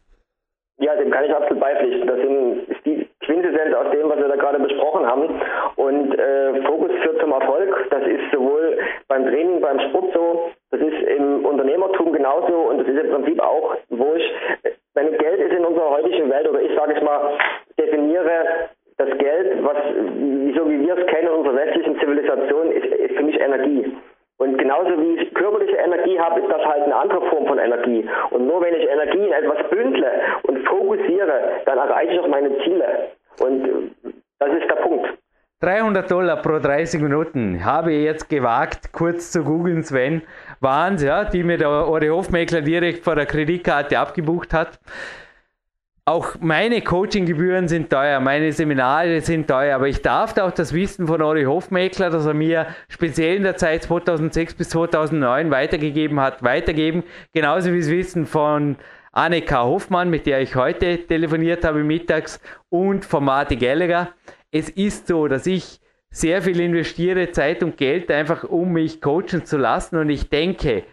[0.79, 2.07] Ja, dem kann ich absolut beipflichten.
[2.07, 5.41] Das ist die Quintessenz aus dem, was wir da gerade besprochen haben.
[5.77, 7.71] Und äh, Fokus führt zum Erfolg.
[7.91, 12.89] Das ist sowohl beim Training, beim Sport so, das ist im Unternehmertum genauso und das
[12.89, 14.33] ist im Prinzip auch, wo ich,
[14.95, 17.39] wenn Geld ist in unserer heutigen Welt oder ich sage es mal,
[17.79, 19.77] definiere das Geld, was
[20.57, 23.97] so wie wir es kennen in unserer westlichen Zivilisation, ist, ist für mich Energie.
[24.39, 28.05] Und genauso wie ich körperliche Energie habe, ist das halt eine andere Form von Energie.
[28.31, 30.11] Und nur wenn ich Energie in etwas bündle
[30.43, 33.11] und fokussiere, dann erreiche ich auch meine Ziele.
[33.41, 33.95] Und
[34.41, 35.09] das ist der Punkt.
[35.61, 40.23] 300 Dollar pro 30 Minuten habe ich jetzt gewagt, kurz zu googeln, Sven.
[40.65, 44.81] Waren ja, die mir der Ori Hofmeckler direkt vor der Kreditkarte abgebucht hat.
[46.07, 51.07] Auch meine Coachinggebühren sind teuer, meine Seminare sind teuer, aber ich darf auch das Wissen
[51.07, 56.43] von Ori Hofmeckler, das er mir speziell in der Zeit 2006 bis 2009 weitergegeben hat,
[56.43, 57.05] weitergeben.
[57.33, 58.77] Genauso wie das Wissen von
[59.13, 64.09] Annika Hoffmann, mit der ich heute telefoniert habe mittags, und von Marty Gallagher
[64.55, 65.81] es ist so, dass ich
[66.15, 69.97] sehr viel investiere, Zeit und Geld einfach, um mich coachen zu lassen.
[69.97, 70.85] Und ich denke,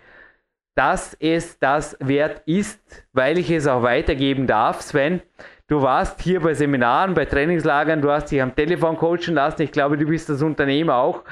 [0.76, 2.82] dass es das wert ist,
[3.14, 4.82] weil ich es auch weitergeben darf.
[4.82, 5.22] Sven,
[5.68, 9.62] du warst hier bei Seminaren, bei Trainingslagern, du hast dich am Telefon coachen lassen.
[9.62, 11.24] Ich glaube, du bist das Unternehmer auch.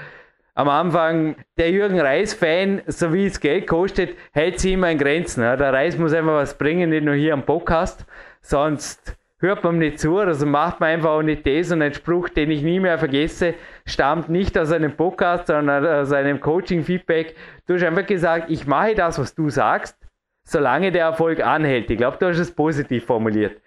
[0.54, 5.42] Am Anfang, der Jürgen Reis-Fan, so wie es Geld kostet, hält sich immer in Grenzen.
[5.42, 8.06] Der Reis muss einfach was bringen, nicht nur hier am Podcast.
[8.42, 12.30] Sonst hört man nicht zu, also macht man einfach auch nicht das und ein Spruch,
[12.30, 17.36] den ich nie mehr vergesse, stammt nicht aus einem Podcast, sondern aus einem Coaching-Feedback.
[17.66, 19.98] Du hast einfach gesagt, ich mache das, was du sagst,
[20.44, 21.90] solange der Erfolg anhält.
[21.90, 23.62] Ich glaube, du hast es positiv formuliert.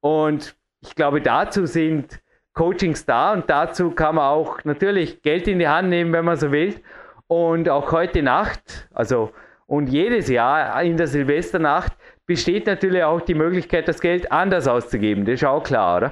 [0.00, 2.20] Und ich glaube, dazu sind
[2.54, 6.36] Coachings da und dazu kann man auch natürlich Geld in die Hand nehmen, wenn man
[6.36, 6.80] so will.
[7.26, 9.32] Und auch heute Nacht, also
[9.68, 11.92] Und jedes Jahr in der Silvesternacht
[12.28, 15.24] besteht natürlich auch die Möglichkeit, das Geld anders auszugeben.
[15.24, 16.10] Das ist auch klar, oder?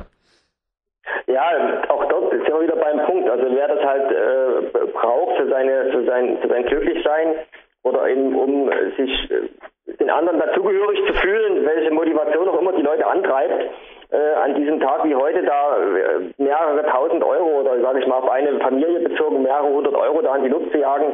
[1.27, 1.43] Ja,
[1.89, 3.29] auch dort sind wir wieder beim Punkt.
[3.29, 7.35] Also wer das halt äh, braucht für, seine, für, sein, für sein Glücklichsein
[7.83, 12.83] oder eben um sich äh, den anderen dazugehörig zu fühlen, welche Motivation auch immer die
[12.83, 13.71] Leute antreibt,
[14.11, 18.19] äh, an diesem Tag wie heute da äh, mehrere tausend Euro oder sage ich mal
[18.19, 21.12] auf eine Familie bezogen mehrere hundert Euro da in die Luft zu jagen.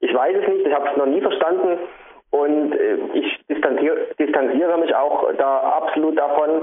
[0.00, 1.78] Ich weiß es nicht, ich habe es noch nie verstanden
[2.42, 6.62] und äh, ich distanziere, distanziere mich auch da absolut davon.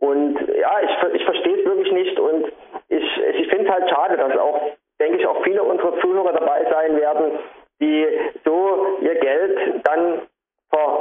[0.00, 2.52] Und ja, ich, ich verstehe es wirklich nicht und
[2.88, 4.60] ich, ich finde es halt schade, dass auch,
[5.00, 7.38] denke ich, auch viele unserer Zuhörer dabei sein werden,
[7.80, 8.06] die
[8.44, 10.22] so ihr Geld dann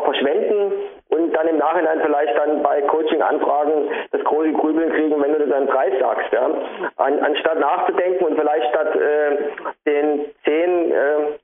[0.05, 0.71] verschwenden
[1.09, 5.67] und dann im Nachhinein vielleicht dann bei Coaching-Anfragen das große Grübeln kriegen, wenn du deinen
[5.67, 6.31] Preis sagst.
[6.31, 6.49] Ja?
[6.97, 9.37] An, anstatt nachzudenken und vielleicht statt äh,
[9.87, 11.39] den zehn äh,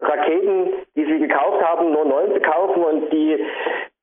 [0.00, 3.44] Raketen, die sie gekauft haben, nur neun zu kaufen und die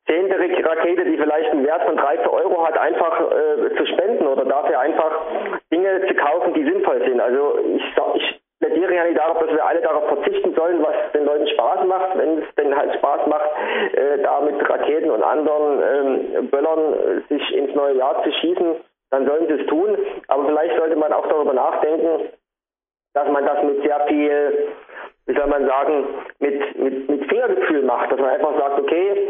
[0.07, 4.45] zehnte Rakete, die vielleicht einen Wert von 30 Euro hat, einfach äh, zu spenden oder
[4.45, 5.21] dafür einfach
[5.71, 7.19] Dinge zu kaufen, die sinnvoll sind.
[7.19, 7.83] Also ich,
[8.15, 11.85] ich plädiere ja nicht darauf, dass wir alle darauf verzichten sollen, was den Leuten Spaß
[11.87, 12.17] macht.
[12.17, 13.49] Wenn es denn halt Spaß macht,
[13.93, 18.75] äh, da mit Raketen und anderen ähm, Böllern äh, sich ins neue Jahr zu schießen,
[19.11, 19.97] dann sollen sie es tun.
[20.27, 22.29] Aber vielleicht sollte man auch darüber nachdenken,
[23.13, 24.67] dass man das mit sehr viel,
[25.27, 26.05] wie soll man sagen,
[26.39, 28.11] mit, mit, mit Fingergefühl macht.
[28.11, 29.27] Dass man einfach sagt, okay,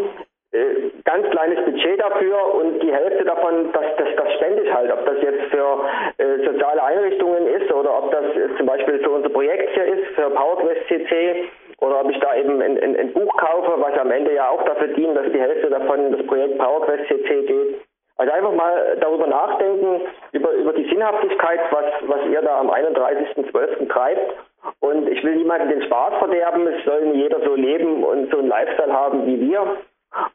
[0.51, 4.91] äh, ganz kleines Budget dafür und die Hälfte davon, das, das, das spende ich halt.
[4.91, 5.79] Ob das jetzt für
[6.17, 8.25] äh, soziale Einrichtungen ist oder ob das
[8.57, 12.61] zum Beispiel für unser Projekt hier ist, für PowerQuest CC oder ob ich da eben
[12.61, 15.69] ein, ein, ein, Buch kaufe, was am Ende ja auch dafür dient, dass die Hälfte
[15.69, 17.81] davon in das Projekt PowerQuest CC geht.
[18.17, 23.89] Also einfach mal darüber nachdenken, über, über die Sinnhaftigkeit, was, was ihr da am 31.12.
[23.89, 24.35] treibt.
[24.79, 28.47] Und ich will niemandem den Spaß verderben, es soll jeder so leben und so einen
[28.47, 29.77] Lifestyle haben wie wir.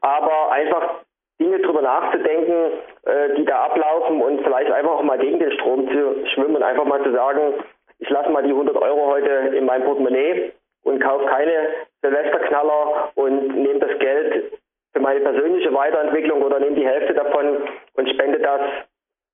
[0.01, 1.01] Aber einfach
[1.41, 2.72] Dinge drüber nachzudenken,
[3.05, 6.62] äh, die da ablaufen und vielleicht einfach auch mal gegen den Strom zu schwimmen und
[6.62, 7.55] einfach mal zu sagen,
[7.99, 10.53] ich lasse mal die 100 Euro heute in meinem Portemonnaie
[10.85, 11.68] und kaufe keine
[12.03, 14.53] Silvesterknaller und nehme das Geld
[14.93, 17.59] für meine persönliche Weiterentwicklung oder nehme die Hälfte davon
[17.95, 18.61] und spende das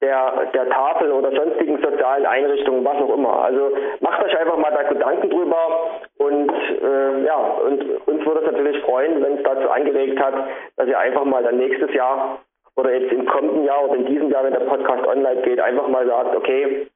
[0.02, 3.44] der, der Tafel oder sonstigen sozialen Einrichtungen, was auch immer.
[3.44, 3.70] Also
[4.00, 8.82] macht euch einfach mal da Gedanken drüber und äh, ja, und uns würde es natürlich
[8.84, 10.34] freuen, wenn es dazu angeregt hat,
[10.76, 12.40] dass ihr einfach mal dann nächstes Jahr
[12.76, 15.88] oder jetzt im kommenden Jahr oder in diesem Jahr, wenn der Podcast online geht, einfach
[15.88, 16.88] mal sagt, okay,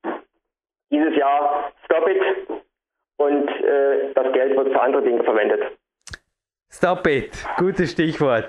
[0.91, 2.21] dieses Jahr stop it
[3.17, 5.63] und äh, das Geld wird für andere Dinge verwendet.
[6.71, 8.49] Stop it, gutes Stichwort.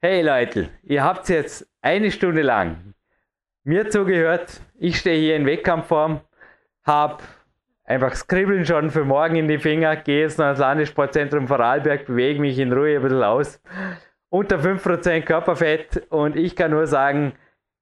[0.00, 2.94] Hey Leute, ihr habt jetzt eine Stunde lang
[3.64, 4.60] mir zugehört.
[4.78, 6.20] Ich stehe hier in Wettkampfform,
[6.84, 7.24] habe
[7.84, 12.40] einfach Skribbeln schon für morgen in die Finger, gehe jetzt noch ans Landessportzentrum Vorarlberg, bewege
[12.40, 13.60] mich in Ruhe ein bisschen aus.
[14.28, 17.32] Unter 5% Körperfett und ich kann nur sagen,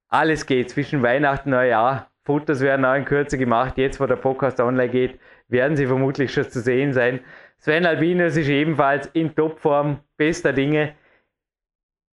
[0.07, 2.09] alles geht zwischen Weihnachten und Neujahr.
[2.25, 3.77] Fotos werden auch in Kürze gemacht.
[3.77, 5.19] Jetzt, wo der Podcast online geht,
[5.49, 7.19] werden sie vermutlich schon zu sehen sein.
[7.57, 10.95] Sven Albinus ist ebenfalls in Topform, bester Dinge.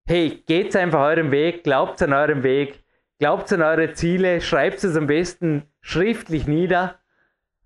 [0.08, 2.79] Hey, geht's einfach eurem Weg, glaubt an eurem Weg
[3.20, 6.98] Glaubt an eure Ziele, schreibt es am besten schriftlich nieder.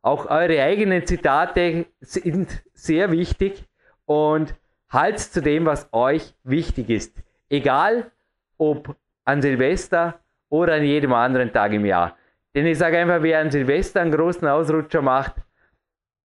[0.03, 3.65] Auch eure eigenen Zitate sind sehr wichtig
[4.05, 4.57] und
[4.89, 7.17] haltet zu dem, was euch wichtig ist.
[7.49, 8.11] Egal
[8.59, 12.17] ob an Silvester oder an jedem anderen Tag im Jahr.
[12.57, 15.37] Denn ich sage einfach, wer an Silvester einen großen Ausrutscher macht,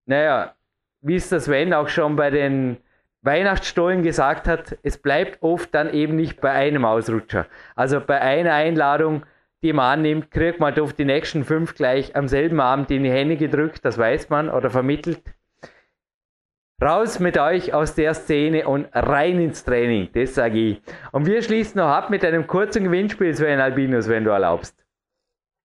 [0.08, 0.56] naja,
[1.02, 2.78] wie es das Sven auch schon bei den
[3.22, 7.48] Weihnachtsstollen gesagt hat, es bleibt oft dann eben nicht bei einem Ausrutscher.
[7.76, 9.26] Also bei einer Einladung,
[9.62, 13.12] die man annimmt, kriegt man auf die nächsten fünf gleich am selben Abend in die
[13.12, 15.22] Hände gedrückt, das weiß man oder vermittelt.
[16.82, 20.82] Raus mit euch aus der Szene und rein ins Training, das sage ich.
[21.12, 24.82] Und wir schließen noch ab mit einem kurzen Gewinnspiel, Sven Albinus, wenn du erlaubst.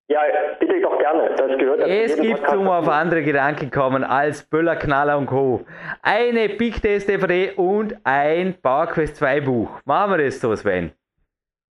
[0.09, 0.19] Ja,
[0.59, 1.35] bitte doch gerne.
[1.35, 5.65] Das gehört Es gibt, um auf andere Gedanken kommen als Böller, Knaller und Co.
[6.01, 9.81] Eine Big Test DVD und ein PowerQuest 2 Buch.
[9.85, 10.91] Machen wir das so, Sven?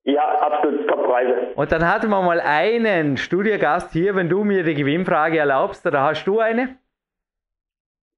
[0.05, 1.35] Ja, absolut Top-Preise.
[1.55, 6.03] Und dann hatten wir mal einen Studiogast hier, wenn du mir die Gewinnfrage erlaubst, oder
[6.03, 6.77] hast du eine?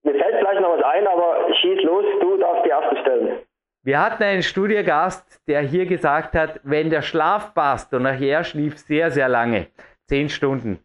[0.02, 3.38] Mir fällt gleich noch was ein, aber schieß los, du darfst die erste stellen.
[3.84, 8.78] Wir hatten einen Studiogast, der hier gesagt hat, wenn der Schlaf passt, und nachher schlief
[8.78, 9.68] sehr, sehr lange,
[10.08, 10.80] Zehn Stunden.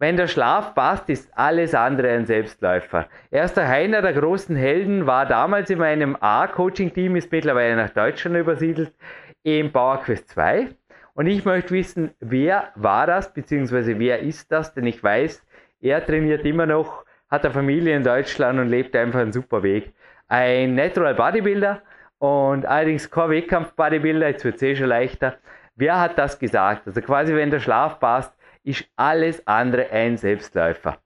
[0.00, 3.06] Wenn der Schlaf passt, ist alles andere ein Selbstläufer.
[3.30, 8.94] Erster Heiner der großen Helden war damals in meinem A-Coaching-Team, ist mittlerweile nach Deutschland übersiedelt,
[9.42, 10.68] im PowerQuest 2.
[11.12, 15.46] Und ich möchte wissen, wer war das, beziehungsweise wer ist das, denn ich weiß,
[15.82, 19.92] er trainiert immer noch, hat eine Familie in Deutschland und lebt einfach einen super Weg.
[20.28, 21.82] ein Natural Bodybuilder
[22.18, 25.34] und allerdings kein Wettkampf-Bodybuilder, jetzt wird es eh schon leichter.
[25.76, 26.86] Wer hat das gesagt?
[26.86, 28.32] Also quasi, wenn der Schlaf passt,
[28.62, 30.98] ist alles andere ein Selbstläufer.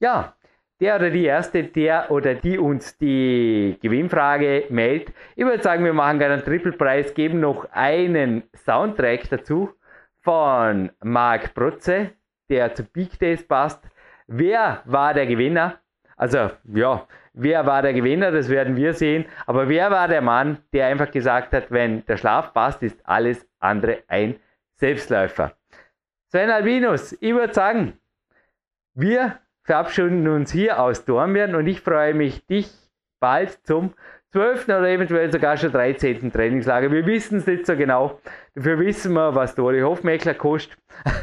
[0.00, 0.36] Ja,
[0.80, 5.14] der oder die Erste, der oder die uns die Gewinnfrage meldet.
[5.34, 9.72] Ich würde sagen, wir machen gerne einen Triple-Preis, geben noch einen Soundtrack dazu
[10.20, 12.10] von Marc Protze,
[12.50, 13.82] der zu Big Days passt.
[14.26, 15.80] Wer war der Gewinner?
[16.16, 19.24] Also, ja, wer war der Gewinner, das werden wir sehen.
[19.46, 23.48] Aber wer war der Mann, der einfach gesagt hat, wenn der Schlaf passt, ist alles
[23.60, 24.36] andere ein
[24.74, 25.55] Selbstläufer.
[26.36, 27.94] Sven Albinus, ich würde sagen,
[28.92, 32.70] wir verabschieden uns hier aus Dornbirn und ich freue mich, dich
[33.20, 33.94] bald zum
[34.32, 34.64] 12.
[34.64, 36.30] oder eventuell sogar schon 13.
[36.30, 36.92] Trainingslager.
[36.92, 38.20] Wir wissen es nicht so genau.
[38.54, 40.76] Dafür wissen wir, was Dori Hofmeckler kostet.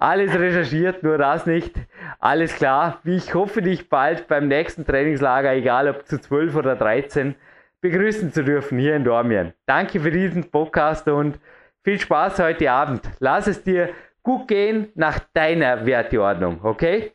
[0.00, 1.76] Alles recherchiert, nur das nicht.
[2.18, 3.00] Alles klar.
[3.04, 7.36] Ich hoffe, dich bald beim nächsten Trainingslager, egal ob zu 12 oder 13,
[7.82, 9.52] begrüßen zu dürfen hier in Dormien.
[9.64, 11.38] Danke für diesen Podcast und
[11.84, 13.02] viel Spaß heute Abend.
[13.20, 13.90] Lass es dir
[14.26, 17.12] gut gehen nach deiner Werteordnung, okay?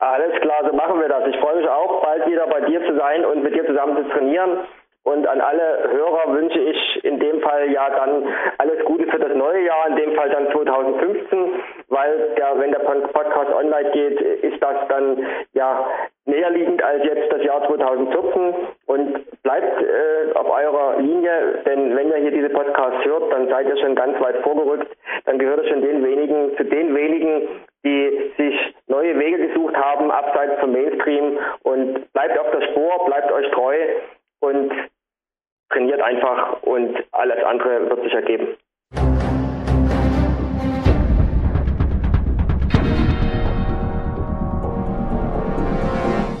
[0.00, 1.26] Alles klar, so machen wir das.
[1.28, 4.10] Ich freue mich auch, bald wieder bei dir zu sein und mit dir zusammen zu
[4.10, 4.58] trainieren.
[5.08, 8.28] Und an alle Hörer wünsche ich in dem Fall ja dann
[8.58, 11.54] alles Gute für das neue Jahr, in dem Fall dann 2015,
[11.88, 15.88] weil der, wenn der Podcast online geht, ist das dann ja
[16.26, 18.54] näher liegend als jetzt das Jahr 2014
[18.84, 23.66] und bleibt äh, auf eurer Linie, denn wenn ihr hier diese Podcasts hört, dann seid
[23.66, 24.94] ihr schon ganz weit vorgerückt,
[25.24, 27.48] dann gehört ihr schon den wenigen, zu den wenigen,
[27.82, 31.38] die sich neue Wege gesucht haben, abseits vom Mainstream.
[31.62, 33.76] Und bleibt auf der Spur, bleibt euch treu.
[34.40, 34.72] Und
[35.70, 38.56] trainiert einfach und alles andere wird sich ergeben.